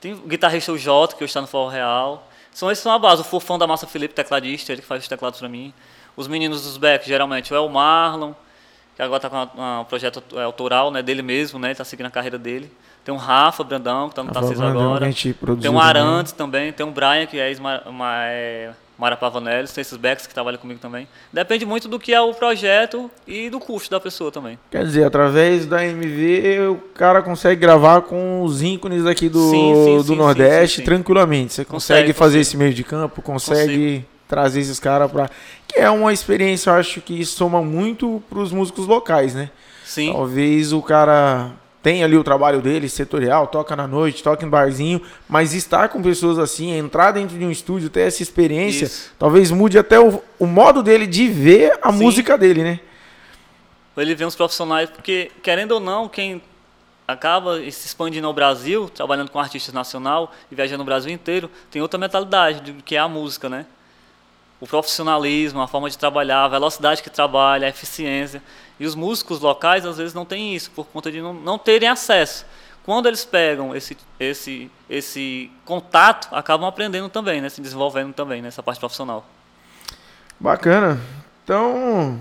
Tem 0.00 0.12
o 0.12 0.18
guitarrista 0.18 0.70
o 0.70 0.78
Jota, 0.78 1.16
que 1.16 1.24
hoje 1.24 1.30
está 1.30 1.40
no 1.40 1.48
Forró 1.48 1.68
Real. 1.68 2.28
São 2.52 2.70
esses 2.70 2.80
são 2.80 2.92
a 2.92 2.98
base. 2.98 3.22
O 3.22 3.24
Fofão 3.24 3.58
da 3.58 3.66
Massa 3.66 3.88
Felipe, 3.88 4.14
tecladista, 4.14 4.70
ele 4.70 4.82
que 4.82 4.86
faz 4.86 5.02
os 5.02 5.08
teclados 5.08 5.40
para 5.40 5.48
mim. 5.48 5.74
Os 6.16 6.28
meninos 6.28 6.62
dos 6.62 6.76
Beck, 6.76 7.04
geralmente, 7.04 7.52
o 7.52 7.56
El 7.56 7.68
Marlon, 7.68 8.32
que 8.94 9.02
agora 9.02 9.26
está 9.26 9.28
com 9.28 9.80
um 9.80 9.84
projeto 9.84 10.22
é, 10.36 10.44
autoral 10.44 10.92
né, 10.92 11.02
dele 11.02 11.22
mesmo, 11.22 11.58
né? 11.58 11.72
Está 11.72 11.84
seguindo 11.84 12.06
a 12.06 12.10
carreira 12.10 12.38
dele. 12.38 12.70
Tem 13.04 13.12
um 13.12 13.18
Rafa 13.18 13.64
Brandão, 13.64 14.08
que 14.08 14.12
está 14.12 14.22
no 14.22 14.30
Tarcísio 14.30 14.64
agora. 14.64 15.10
Tem 15.60 15.70
um. 15.70 15.80
Arantes 15.80 16.32
também, 16.32 16.72
tem 16.72 16.86
um 16.86 16.92
Brian, 16.92 17.26
que 17.26 17.36
é 17.36 17.50
ex-Mara 18.94 19.16
Pavanelli, 19.16 19.68
tem 19.68 19.82
esses 19.82 19.96
Becks 19.96 20.26
que 20.26 20.34
trabalham 20.34 20.58
comigo 20.58 20.80
também. 20.80 21.06
Depende 21.32 21.66
muito 21.66 21.88
do 21.88 21.98
que 21.98 22.12
é 22.14 22.20
o 22.20 22.32
projeto 22.32 23.10
e 23.26 23.50
do 23.50 23.58
custo 23.58 23.90
da 23.90 24.00
pessoa 24.00 24.30
também. 24.30 24.58
Quer 24.70 24.84
dizer, 24.84 25.04
através 25.04 25.66
da 25.66 25.84
MV 25.84 26.68
o 26.70 26.76
cara 26.94 27.22
consegue 27.22 27.60
gravar 27.60 28.02
com 28.02 28.42
os 28.42 28.62
ícones 28.62 29.04
aqui 29.06 29.28
do, 29.28 29.50
Sim, 29.50 29.74
sim, 29.84 29.96
do 29.98 30.04
sim, 30.04 30.16
Nordeste 30.16 30.82
tranquilamente. 30.82 31.52
Você 31.52 31.64
consegue, 31.64 32.00
Consegue, 32.00 32.12
fazer 32.12 32.38
consigo. 32.38 32.40
esse 32.42 32.56
meio 32.56 32.74
de 32.74 32.84
campo, 32.84 33.20
consegue. 33.22 34.04
trazer 34.28 34.60
esses 34.60 34.78
caras 34.80 35.10
pra. 35.10 35.28
Que 35.66 35.80
é 35.80 35.90
uma 35.90 36.12
experiência, 36.12 36.70
eu 36.70 36.74
acho 36.74 37.00
que 37.00 37.24
soma 37.24 37.62
muito 37.62 38.22
pros 38.30 38.52
músicos 38.52 38.86
locais, 38.86 39.34
né? 39.34 39.50
Sim. 39.84 40.12
Talvez 40.12 40.72
o 40.72 40.80
cara 40.80 41.50
tenha 41.84 42.06
ali 42.06 42.16
o 42.16 42.24
trabalho 42.24 42.62
dele, 42.62 42.88
setorial, 42.88 43.46
toca 43.46 43.76
na 43.76 43.86
noite, 43.86 44.22
toca 44.22 44.42
em 44.42 44.48
barzinho, 44.48 45.02
mas 45.28 45.52
estar 45.52 45.90
com 45.90 46.02
pessoas 46.02 46.38
assim, 46.38 46.72
entrar 46.72 47.12
dentro 47.12 47.38
de 47.38 47.44
um 47.44 47.50
estúdio, 47.50 47.90
ter 47.90 48.08
essa 48.08 48.22
experiência, 48.22 48.86
Isso. 48.86 49.12
talvez 49.18 49.50
mude 49.50 49.78
até 49.78 50.00
o, 50.00 50.22
o 50.38 50.46
modo 50.46 50.82
dele 50.82 51.06
de 51.06 51.28
ver 51.28 51.78
a 51.82 51.92
Sim. 51.92 51.98
música 51.98 52.38
dele, 52.38 52.64
né? 52.64 52.80
Ele 53.98 54.14
vê 54.14 54.24
uns 54.24 54.34
profissionais, 54.34 54.88
porque, 54.88 55.30
querendo 55.42 55.72
ou 55.72 55.80
não, 55.80 56.08
quem 56.08 56.40
acaba 57.06 57.58
se 57.58 57.86
expandindo 57.86 58.26
ao 58.26 58.32
Brasil, 58.32 58.88
trabalhando 58.88 59.30
com 59.30 59.38
artistas 59.38 59.74
nacional 59.74 60.32
e 60.50 60.54
viajando 60.54 60.78
no 60.78 60.84
Brasil 60.86 61.12
inteiro, 61.12 61.50
tem 61.70 61.82
outra 61.82 62.00
mentalidade, 62.00 62.72
do 62.72 62.82
que 62.82 62.96
é 62.96 62.98
a 62.98 63.06
música, 63.06 63.50
né? 63.50 63.66
O 64.58 64.66
profissionalismo, 64.66 65.60
a 65.60 65.68
forma 65.68 65.90
de 65.90 65.98
trabalhar, 65.98 66.44
a 66.44 66.48
velocidade 66.48 67.02
que 67.02 67.10
trabalha, 67.10 67.66
a 67.66 67.68
eficiência. 67.68 68.42
E 68.78 68.86
os 68.86 68.94
músicos 68.94 69.40
locais, 69.40 69.86
às 69.86 69.98
vezes, 69.98 70.14
não 70.14 70.24
têm 70.24 70.54
isso, 70.54 70.70
por 70.70 70.86
conta 70.86 71.10
de 71.10 71.20
não, 71.20 71.32
não 71.32 71.58
terem 71.58 71.88
acesso. 71.88 72.44
Quando 72.84 73.06
eles 73.06 73.24
pegam 73.24 73.74
esse, 73.74 73.96
esse, 74.20 74.70
esse 74.90 75.50
contato, 75.64 76.28
acabam 76.32 76.68
aprendendo 76.68 77.08
também, 77.08 77.40
né? 77.40 77.48
Se 77.48 77.60
desenvolvendo 77.60 78.12
também 78.12 78.42
nessa 78.42 78.62
parte 78.62 78.78
profissional. 78.78 79.24
Bacana. 80.38 81.00
Então, 81.42 82.20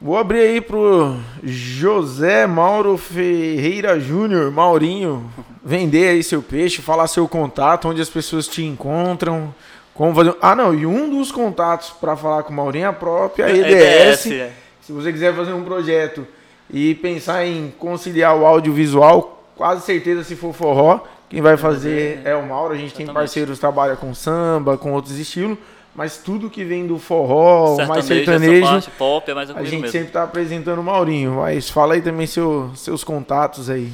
vou 0.00 0.16
abrir 0.16 0.40
aí 0.40 0.60
pro 0.62 1.18
José 1.42 2.46
Mauro 2.46 2.96
Ferreira 2.96 4.00
Júnior, 4.00 4.50
Maurinho, 4.50 5.30
vender 5.62 6.08
aí 6.08 6.22
seu 6.22 6.42
peixe, 6.42 6.80
falar 6.80 7.06
seu 7.06 7.28
contato, 7.28 7.88
onde 7.88 8.00
as 8.00 8.08
pessoas 8.08 8.48
te 8.48 8.64
encontram, 8.64 9.54
como 9.92 10.14
fazer... 10.14 10.34
Ah, 10.40 10.56
não, 10.56 10.74
e 10.74 10.86
um 10.86 11.10
dos 11.10 11.30
contatos 11.30 11.90
para 11.90 12.16
falar 12.16 12.44
com 12.44 12.52
o 12.52 12.56
Maurinho 12.56 12.86
é 12.86 12.88
a 12.88 12.92
própria 12.92 13.50
EDS. 13.50 14.26
é. 14.30 14.63
Se 14.86 14.92
você 14.92 15.10
quiser 15.10 15.34
fazer 15.34 15.52
um 15.54 15.64
projeto 15.64 16.26
e 16.70 16.94
pensar 16.96 17.46
em 17.46 17.72
conciliar 17.78 18.36
o 18.36 18.44
audiovisual, 18.44 19.42
quase 19.56 19.82
certeza 19.82 20.22
se 20.22 20.36
for 20.36 20.52
forró, 20.52 21.00
quem 21.30 21.40
vai 21.40 21.56
fazer 21.56 22.20
é 22.22 22.34
o 22.36 22.46
Mauro. 22.46 22.74
A 22.74 22.76
gente 22.76 22.92
tem 22.92 23.04
Exatamente. 23.04 23.14
parceiros 23.14 23.56
que 23.56 23.60
trabalham 23.60 23.96
com 23.96 24.14
samba, 24.14 24.76
com 24.76 24.92
outros 24.92 25.18
estilos, 25.18 25.56
mas 25.94 26.18
tudo 26.18 26.50
que 26.50 26.64
vem 26.64 26.86
do 26.86 26.98
forró, 26.98 27.76
mais 27.86 28.04
Sertanejo, 28.04 28.30
essa 28.30 28.38
sertanejo, 28.40 28.66
parte 28.66 28.90
pop 28.90 29.30
é 29.30 29.34
mais 29.34 29.50
a 29.50 29.62
gente 29.62 29.70
mesmo. 29.70 29.88
sempre 29.88 30.12
tá 30.12 30.24
apresentando 30.24 30.80
o 30.80 30.84
Maurinho. 30.84 31.36
Mas 31.36 31.70
fala 31.70 31.94
aí 31.94 32.02
também 32.02 32.26
seu, 32.26 32.70
seus 32.76 33.02
contatos 33.02 33.70
aí. 33.70 33.90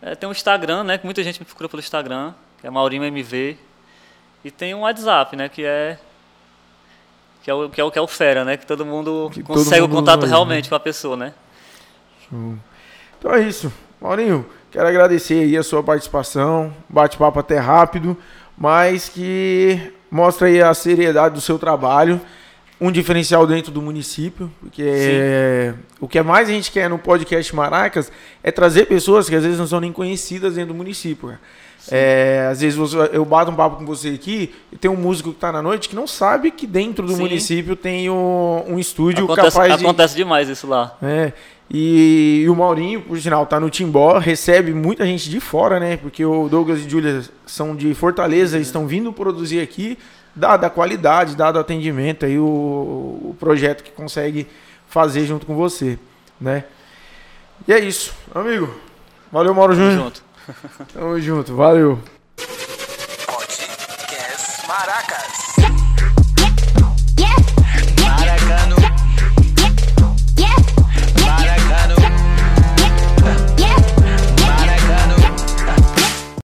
É, 0.00 0.14
tem 0.14 0.28
um 0.28 0.32
Instagram, 0.32 0.84
né? 0.84 0.96
Que 0.96 1.04
muita 1.04 1.24
gente 1.24 1.40
me 1.40 1.44
procura 1.46 1.68
pelo 1.68 1.80
Instagram, 1.80 2.34
que 2.60 2.66
é 2.66 2.70
Maurinho 2.70 3.02
MV. 3.04 3.56
E 4.44 4.50
tem 4.50 4.74
um 4.74 4.80
WhatsApp, 4.80 5.34
né? 5.34 5.48
Que 5.48 5.64
é. 5.64 5.98
Que 7.48 7.50
é 7.50 7.54
o 7.54 7.70
que 7.70 7.80
é 7.80 7.84
o, 7.84 7.90
que 7.90 7.98
é 7.98 8.02
o 8.02 8.06
Fera, 8.06 8.44
né? 8.44 8.58
Que 8.58 8.66
todo 8.66 8.84
mundo 8.84 9.30
Que 9.32 9.42
todo 9.42 9.56
consegue 9.56 9.80
mundo 9.80 9.92
o 9.92 9.96
contato 9.96 10.24
né? 10.24 10.28
realmente 10.28 10.68
com 10.68 10.74
a 10.74 10.80
pessoa, 10.80 11.16
né? 11.16 11.32
Então 13.18 13.32
é 13.32 13.40
isso. 13.40 13.72
Maurinho, 13.98 14.44
quero 14.70 14.86
agradecer 14.86 15.44
aí 15.44 15.56
a 15.56 15.62
sua 15.62 15.82
participação. 15.82 16.74
Bate-papo 16.90 17.38
até 17.38 17.56
rápido, 17.56 18.14
mas 18.54 19.08
que 19.08 19.94
mostra 20.10 20.48
aí 20.48 20.60
a 20.60 20.74
seriedade 20.74 21.36
do 21.36 21.40
seu 21.40 21.58
trabalho. 21.58 22.20
Um 22.78 22.92
diferencial 22.92 23.46
dentro 23.46 23.72
do 23.72 23.80
município, 23.80 24.52
porque 24.60 24.84
é, 24.86 25.74
o 25.98 26.06
que 26.06 26.20
mais 26.20 26.50
a 26.50 26.52
gente 26.52 26.70
quer 26.70 26.90
no 26.90 26.98
podcast 26.98 27.56
Maracas 27.56 28.12
é 28.42 28.52
trazer 28.52 28.84
pessoas 28.84 29.26
que 29.26 29.34
às 29.34 29.42
vezes 29.42 29.58
não 29.58 29.66
são 29.66 29.80
nem 29.80 29.90
conhecidas 29.90 30.56
dentro 30.56 30.74
do 30.74 30.76
município. 30.76 31.28
cara. 31.28 31.40
É, 31.90 32.48
às 32.50 32.60
vezes 32.60 32.76
você- 32.76 33.10
eu 33.12 33.24
bato 33.24 33.50
um 33.50 33.54
papo 33.54 33.76
com 33.76 33.86
você 33.86 34.08
aqui 34.10 34.54
e 34.72 34.76
tem 34.76 34.90
um 34.90 34.96
músico 34.96 35.32
que 35.32 35.38
tá 35.38 35.50
na 35.50 35.62
noite 35.62 35.88
que 35.88 35.96
não 35.96 36.06
sabe 36.06 36.50
que 36.50 36.66
dentro 36.66 37.06
do 37.06 37.14
Sim. 37.14 37.20
município 37.22 37.74
tem 37.76 38.10
um, 38.10 38.64
um 38.74 38.78
estúdio 38.78 39.24
Acontece, 39.24 39.56
capaz 39.56 39.76
de 39.78 39.84
acontece 39.84 40.14
demais 40.16 40.48
isso 40.48 40.66
lá. 40.66 40.96
é, 41.02 41.32
e, 41.70 42.42
e 42.44 42.48
o 42.48 42.54
Maurinho, 42.56 43.00
por 43.02 43.18
sinal, 43.20 43.44
tá 43.46 43.58
no 43.60 43.68
Timbó, 43.70 44.18
recebe 44.18 44.72
muita 44.72 45.04
gente 45.04 45.28
de 45.28 45.38
fora, 45.40 45.78
né? 45.78 45.96
Porque 45.98 46.24
o 46.24 46.48
Douglas 46.48 46.78
e 46.80 46.88
Júlia 46.88 47.22
são 47.46 47.76
de 47.76 47.94
Fortaleza, 47.94 48.58
estão 48.58 48.86
vindo 48.86 49.12
produzir 49.12 49.60
aqui, 49.60 49.98
dada 50.34 50.66
a 50.66 50.70
qualidade, 50.70 51.36
dado 51.36 51.56
o 51.56 51.60
atendimento 51.60 52.24
aí, 52.24 52.38
o, 52.38 52.42
o 52.44 53.36
projeto 53.38 53.82
que 53.82 53.90
consegue 53.90 54.46
fazer 54.88 55.26
junto 55.26 55.44
com 55.44 55.54
você, 55.54 55.98
né? 56.40 56.64
E 57.66 57.72
é 57.72 57.78
isso, 57.80 58.14
amigo. 58.34 58.72
Valeu, 59.30 59.54
Mauro 59.54 59.74
Júnior. 59.74 60.12
Tamo 60.92 61.20
junto, 61.20 61.54
valeu. 61.54 61.98
Podcast 63.26 64.66
Maracas. 64.66 65.17